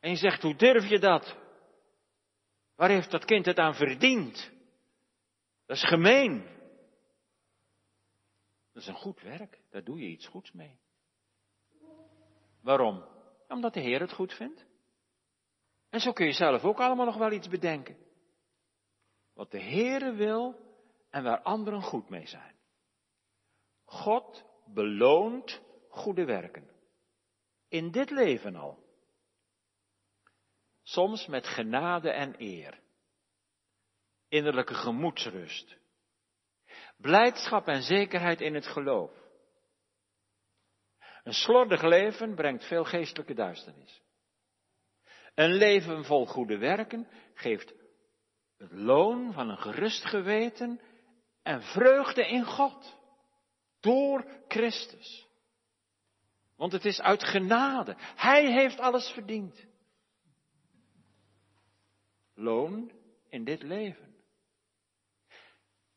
En 0.00 0.10
je 0.10 0.16
zegt, 0.16 0.42
hoe 0.42 0.56
durf 0.56 0.88
je 0.88 0.98
dat? 0.98 1.36
Waar 2.74 2.90
heeft 2.90 3.10
dat 3.10 3.24
kind 3.24 3.46
het 3.46 3.58
aan 3.58 3.74
verdiend? 3.74 4.50
Dat 5.66 5.76
is 5.76 5.88
gemeen. 5.88 6.42
Dat 8.72 8.82
is 8.82 8.88
een 8.88 8.94
goed 8.94 9.20
werk, 9.20 9.60
daar 9.70 9.84
doe 9.84 9.98
je 9.98 10.08
iets 10.08 10.26
goeds 10.26 10.52
mee. 10.52 10.80
Waarom? 12.62 13.16
Omdat 13.48 13.74
de 13.74 13.80
Heer 13.80 14.00
het 14.00 14.12
goed 14.12 14.34
vindt. 14.34 14.66
En 15.90 16.00
zo 16.00 16.12
kun 16.12 16.26
je 16.26 16.32
zelf 16.32 16.64
ook 16.64 16.80
allemaal 16.80 17.06
nog 17.06 17.16
wel 17.16 17.32
iets 17.32 17.48
bedenken. 17.48 17.96
Wat 19.34 19.50
de 19.50 19.62
Heere 19.62 20.12
wil 20.12 20.54
en 21.10 21.22
waar 21.22 21.42
anderen 21.42 21.82
goed 21.82 22.08
mee 22.08 22.26
zijn. 22.26 22.54
God 23.84 24.44
beloont 24.66 25.60
goede 25.88 26.24
werken. 26.24 26.70
In 27.68 27.90
dit 27.90 28.10
leven 28.10 28.56
al. 28.56 28.86
Soms 30.82 31.26
met 31.26 31.46
genade 31.46 32.10
en 32.10 32.34
eer. 32.38 32.80
Innerlijke 34.28 34.74
gemoedsrust. 34.74 35.76
Blijdschap 36.96 37.66
en 37.66 37.82
zekerheid 37.82 38.40
in 38.40 38.54
het 38.54 38.66
geloof. 38.66 39.17
Een 41.28 41.34
slordig 41.34 41.82
leven 41.82 42.34
brengt 42.34 42.64
veel 42.64 42.84
geestelijke 42.84 43.34
duisternis. 43.34 44.02
Een 45.34 45.52
leven 45.52 46.04
vol 46.04 46.26
goede 46.26 46.58
werken 46.58 47.08
geeft 47.34 47.74
het 48.56 48.72
loon 48.72 49.32
van 49.32 49.48
een 49.48 49.58
gerust 49.58 50.04
geweten 50.04 50.80
en 51.42 51.62
vreugde 51.62 52.28
in 52.28 52.44
God. 52.44 52.96
Door 53.80 54.24
Christus. 54.46 55.28
Want 56.56 56.72
het 56.72 56.84
is 56.84 57.00
uit 57.00 57.24
genade. 57.24 57.94
Hij 57.98 58.52
heeft 58.52 58.78
alles 58.78 59.10
verdiend. 59.10 59.66
Loon 62.34 62.92
in 63.28 63.44
dit 63.44 63.62
leven. 63.62 64.16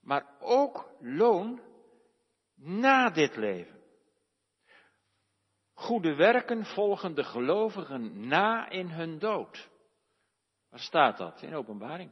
Maar 0.01 0.35
ook 0.39 0.89
loon 0.99 1.61
na 2.55 3.09
dit 3.09 3.35
leven. 3.35 3.80
Goede 5.81 6.15
werken 6.15 6.65
volgen 6.65 7.15
de 7.15 7.23
gelovigen 7.23 8.27
na 8.27 8.69
in 8.69 8.89
hun 8.89 9.19
dood. 9.19 9.69
Waar 10.69 10.79
staat 10.79 11.17
dat? 11.17 11.41
In 11.41 11.55
openbaring. 11.55 12.11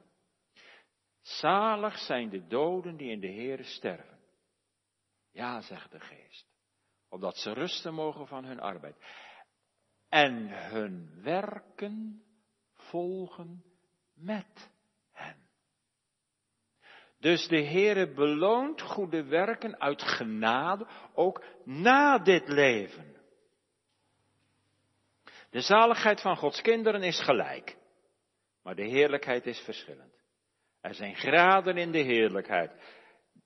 Zalig 1.21 1.97
zijn 1.97 2.29
de 2.29 2.47
doden 2.47 2.97
die 2.97 3.11
in 3.11 3.19
de 3.19 3.31
Heere 3.31 3.63
sterven. 3.63 4.19
Ja, 5.31 5.61
zegt 5.61 5.91
de 5.91 5.99
geest. 5.99 6.47
Opdat 7.09 7.37
ze 7.37 7.53
rusten 7.53 7.93
mogen 7.93 8.27
van 8.27 8.45
hun 8.45 8.59
arbeid. 8.59 8.95
En 10.09 10.47
hun 10.69 11.21
werken 11.23 12.23
volgen 12.73 13.63
met 14.13 14.71
hen. 15.11 15.49
Dus 17.19 17.47
de 17.47 17.63
Heere 17.63 18.13
beloont 18.13 18.81
goede 18.81 19.23
werken 19.23 19.79
uit 19.79 20.01
genade, 20.01 20.87
ook 21.13 21.43
na 21.65 22.17
dit 22.17 22.47
leven. 22.47 23.08
De 25.49 25.61
zaligheid 25.61 26.21
van 26.21 26.37
Gods 26.37 26.61
kinderen 26.61 27.03
is 27.03 27.19
gelijk, 27.23 27.77
maar 28.63 28.75
de 28.75 28.85
heerlijkheid 28.85 29.45
is 29.45 29.59
verschillend. 29.59 30.13
Er 30.81 30.93
zijn 30.93 31.15
graden 31.15 31.77
in 31.77 31.91
de 31.91 32.01
heerlijkheid. 32.01 32.71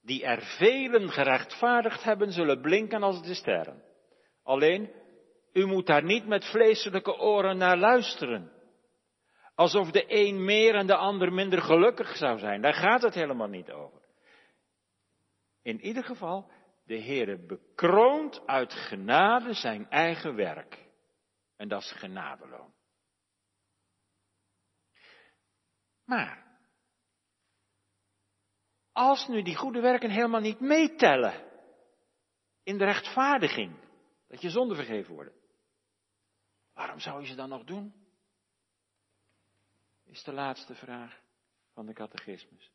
Die 0.01 0.25
er 0.25 0.41
velen 0.41 1.09
gerechtvaardigd 1.09 2.03
hebben, 2.03 2.31
zullen 2.31 2.61
blinken 2.61 3.03
als 3.03 3.23
de 3.23 3.33
sterren. 3.33 3.83
Alleen, 4.43 4.91
u 5.53 5.65
moet 5.65 5.87
daar 5.87 6.03
niet 6.03 6.27
met 6.27 6.45
vleeselijke 6.45 7.19
oren 7.19 7.57
naar 7.57 7.77
luisteren. 7.77 8.51
Alsof 9.55 9.91
de 9.91 10.05
een 10.07 10.45
meer 10.45 10.75
en 10.75 10.87
de 10.87 10.95
ander 10.95 11.33
minder 11.33 11.61
gelukkig 11.61 12.15
zou 12.15 12.39
zijn. 12.39 12.61
Daar 12.61 12.73
gaat 12.73 13.01
het 13.01 13.13
helemaal 13.13 13.47
niet 13.47 13.71
over. 13.71 14.01
In 15.61 15.81
ieder 15.81 16.03
geval, 16.03 16.51
de 16.85 17.01
Heere 17.01 17.45
bekroont 17.45 18.41
uit 18.45 18.73
genade 18.73 19.53
zijn 19.53 19.89
eigen 19.89 20.35
werk. 20.35 20.77
En 21.63 21.69
dat 21.69 21.81
is 21.81 21.91
genadeloon. 21.91 22.73
Maar, 26.05 26.57
als 28.91 29.27
nu 29.27 29.41
die 29.41 29.55
goede 29.55 29.81
werken 29.81 30.09
helemaal 30.09 30.41
niet 30.41 30.59
meetellen 30.59 31.51
in 32.63 32.77
de 32.77 32.83
rechtvaardiging, 32.83 33.79
dat 34.27 34.41
je 34.41 34.49
zonde 34.49 34.75
vergeven 34.75 35.13
worden, 35.13 35.33
waarom 36.73 36.99
zou 36.99 37.21
je 37.21 37.27
ze 37.27 37.35
dan 37.35 37.49
nog 37.49 37.63
doen? 37.63 37.93
Is 40.05 40.23
de 40.23 40.33
laatste 40.33 40.75
vraag 40.75 41.21
van 41.73 41.85
de 41.85 41.93
catechismus. 41.93 42.71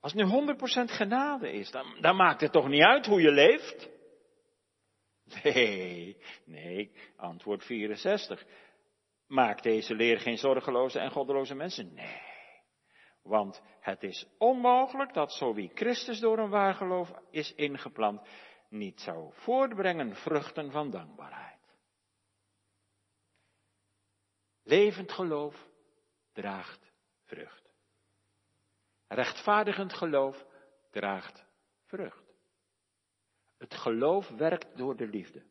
Als 0.00 0.12
nu 0.12 0.24
100% 0.24 0.26
genade 0.84 1.52
is, 1.52 1.70
dan, 1.70 2.00
dan 2.00 2.16
maakt 2.16 2.40
het 2.40 2.52
toch 2.52 2.68
niet 2.68 2.82
uit 2.82 3.06
hoe 3.06 3.20
je 3.20 3.30
leeft? 3.30 3.93
Nee, 5.42 6.16
nee, 6.44 6.92
antwoord 7.16 7.64
64. 7.64 8.44
Maakt 9.26 9.62
deze 9.62 9.94
leer 9.94 10.20
geen 10.20 10.38
zorgeloze 10.38 10.98
en 10.98 11.10
goddeloze 11.10 11.54
mensen? 11.54 11.94
Nee. 11.94 12.22
Want 13.22 13.62
het 13.80 14.02
is 14.02 14.26
onmogelijk 14.38 15.14
dat 15.14 15.32
zo 15.32 15.54
wie 15.54 15.70
Christus 15.74 16.20
door 16.20 16.38
een 16.38 16.50
waar 16.50 16.74
geloof 16.74 17.12
is 17.30 17.54
ingeplant, 17.54 18.28
niet 18.68 19.00
zou 19.00 19.32
voortbrengen 19.32 20.14
vruchten 20.16 20.70
van 20.70 20.90
dankbaarheid. 20.90 21.54
Levend 24.62 25.12
geloof 25.12 25.68
draagt 26.32 26.92
vrucht. 27.24 27.70
Rechtvaardigend 29.08 29.92
geloof 29.92 30.46
draagt 30.90 31.46
vrucht. 31.86 32.23
Het 33.58 33.74
geloof 33.74 34.28
werkt 34.28 34.76
door 34.76 34.96
de 34.96 35.06
liefde. 35.06 35.42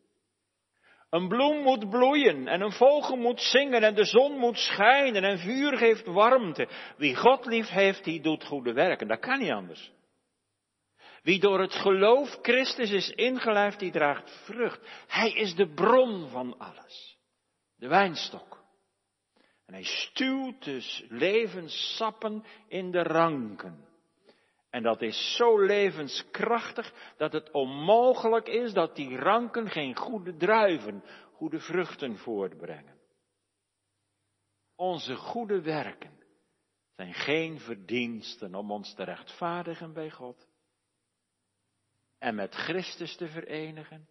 Een 1.10 1.28
bloem 1.28 1.62
moet 1.62 1.89
bloeien 1.89 2.47
en 2.47 2.62
een 2.62 2.72
vogel 2.72 3.16
moet 3.16 3.41
zingen 3.41 3.84
en 3.84 3.95
de 3.95 4.06
zon 4.06 4.38
moet 4.38 4.58
schijnen 4.58 5.24
en 5.24 5.39
vuur 5.39 5.78
geeft 5.78 6.06
warmte. 6.06 6.68
Wie 6.97 7.16
God 7.16 7.45
lief 7.45 7.68
heeft, 7.68 8.04
die 8.04 8.22
doet 8.22 8.43
goede 8.43 8.74
werken. 8.74 9.08
Dat 9.08 9.20
kan 9.20 9.39
niet 9.39 9.51
anders. 9.51 9.91
Wie 11.22 11.39
door 11.39 11.60
het 11.60 11.74
geloof 11.74 12.38
Christus 12.41 12.91
is 12.91 13.10
ingelijfd, 13.10 13.80
die 13.80 13.91
draagt 13.91 14.43
vrucht. 14.45 14.80
Hij 15.08 15.32
is 15.32 15.56
de 15.56 15.74
bron 15.74 16.30
van 16.30 16.58
alles. 16.58 17.18
De 17.76 17.88
wijnstok. 17.88 18.64
En 19.66 19.74
hij 19.74 19.84
stuwt 19.84 20.64
dus 20.64 21.06
levenssappen 21.10 22.43
in 22.68 22.91
de 22.91 23.04
ranken. 23.04 23.88
En 24.74 24.84
dat 24.84 25.01
is 25.01 25.36
zo 25.36 25.59
levenskrachtig 25.59 27.13
dat 27.17 27.34
het 27.34 27.51
onmogelijk 27.51 28.47
is 28.47 28.74
dat 28.74 28.95
die 28.95 29.17
ranken 29.17 29.69
geen 29.69 29.95
goede 29.95 30.38
druiven, 30.38 31.03
goede 31.34 31.59
vruchten 31.59 32.17
voortbrengen. 32.17 32.99
Onze 34.76 35.15
goede 35.15 35.61
werken 35.61 36.24
zijn 36.89 37.13
geen 37.13 37.59
verdiensten 37.59 38.55
om 38.55 38.71
ons 38.71 38.95
te 38.95 39.03
rechtvaardigen 39.03 39.93
bij 39.93 40.11
God 40.11 40.47
en 42.17 42.36
met 42.36 42.55
Christus 42.55 43.15
te 43.15 43.28
verenigen, 43.28 44.09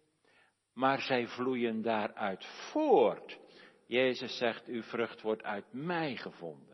maar 0.73 1.01
zij 1.01 1.27
vloeien 1.27 1.81
daaruit 1.81 2.45
voort. 2.45 3.39
Jezus 3.87 4.37
zegt, 4.37 4.65
uw 4.65 4.83
vrucht 4.83 5.21
wordt 5.21 5.43
uit 5.43 5.73
mij 5.73 6.15
gevonden. 6.15 6.72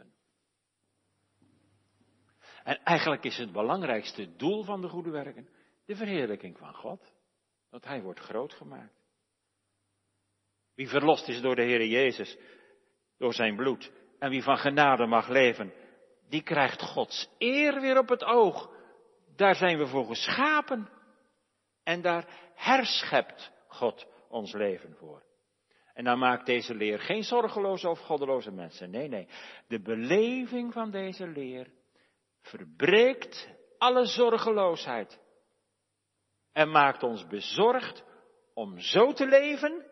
En 2.64 2.84
eigenlijk 2.84 3.24
is 3.24 3.38
het 3.38 3.52
belangrijkste 3.52 4.36
doel 4.36 4.64
van 4.64 4.82
de 4.82 4.88
goede 4.88 5.10
werken 5.10 5.50
de 5.86 5.96
verheerlijking 5.96 6.58
van 6.58 6.74
God. 6.74 7.14
Dat 7.70 7.84
Hij 7.84 8.02
wordt 8.02 8.20
groot 8.20 8.54
gemaakt. 8.54 9.02
Wie 10.76 10.90
verlost 10.90 11.28
is 11.28 11.42
door 11.42 11.56
de 11.56 11.64
Heer 11.64 11.86
Jezus, 11.86 12.38
door 13.18 13.34
zijn 13.34 13.56
bloed, 13.56 13.92
en 14.20 14.30
wie 14.30 14.44
van 14.44 14.58
genade 14.58 15.06
mag 15.06 15.28
leven, 15.28 15.74
die 16.30 16.44
krijgt 16.44 16.82
Gods 16.82 17.30
eer 17.38 17.82
weer 17.82 17.98
op 17.98 18.10
het 18.10 18.24
oog. 18.24 18.72
Daar 19.36 19.56
zijn 19.56 19.78
we 19.78 19.88
voor 19.88 20.06
geschapen. 20.06 20.90
En 21.84 22.02
daar 22.02 22.52
herschept 22.56 23.52
God 23.68 24.08
ons 24.30 24.54
leven 24.54 24.96
voor. 24.96 25.24
En 25.94 26.04
dan 26.04 26.20
maakt 26.20 26.46
deze 26.46 26.76
leer 26.76 27.00
geen 27.00 27.24
zorgeloze 27.24 27.90
of 27.90 28.00
goddeloze 28.00 28.52
mensen. 28.52 28.90
Nee, 28.90 29.08
nee. 29.08 29.28
De 29.68 29.82
beleving 29.82 30.74
van 30.74 30.92
deze 30.92 31.28
leer 31.28 31.72
verbreekt 32.42 33.50
alle 33.78 34.06
zorgeloosheid. 34.06 35.20
En 36.52 36.72
maakt 36.72 37.04
ons 37.04 37.28
bezorgd 37.28 38.04
om 38.54 38.80
zo 38.80 39.14
te 39.14 39.28
leven 39.28 39.86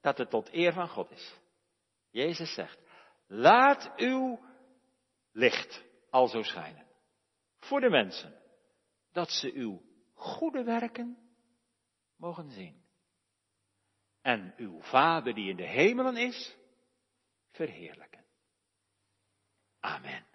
dat 0.00 0.18
het 0.18 0.30
tot 0.30 0.52
eer 0.52 0.72
van 0.72 0.88
God 0.88 1.10
is. 1.10 1.38
Jezus 2.10 2.54
zegt, 2.54 2.78
laat 3.26 3.92
uw 3.96 4.40
licht 5.32 5.84
alzo 6.10 6.42
schijnen. 6.42 6.86
Voor 7.58 7.80
de 7.80 7.90
mensen. 7.90 8.40
Dat 9.12 9.30
ze 9.30 9.52
uw 9.52 9.82
goede 10.14 10.64
werken 10.64 11.18
mogen 12.16 12.50
zien. 12.50 12.84
En 14.20 14.54
uw 14.56 14.80
Vader 14.80 15.34
die 15.34 15.50
in 15.50 15.56
de 15.56 15.66
hemelen 15.66 16.16
is, 16.16 16.56
verheerlijken. 17.50 18.24
Amen. 19.80 20.26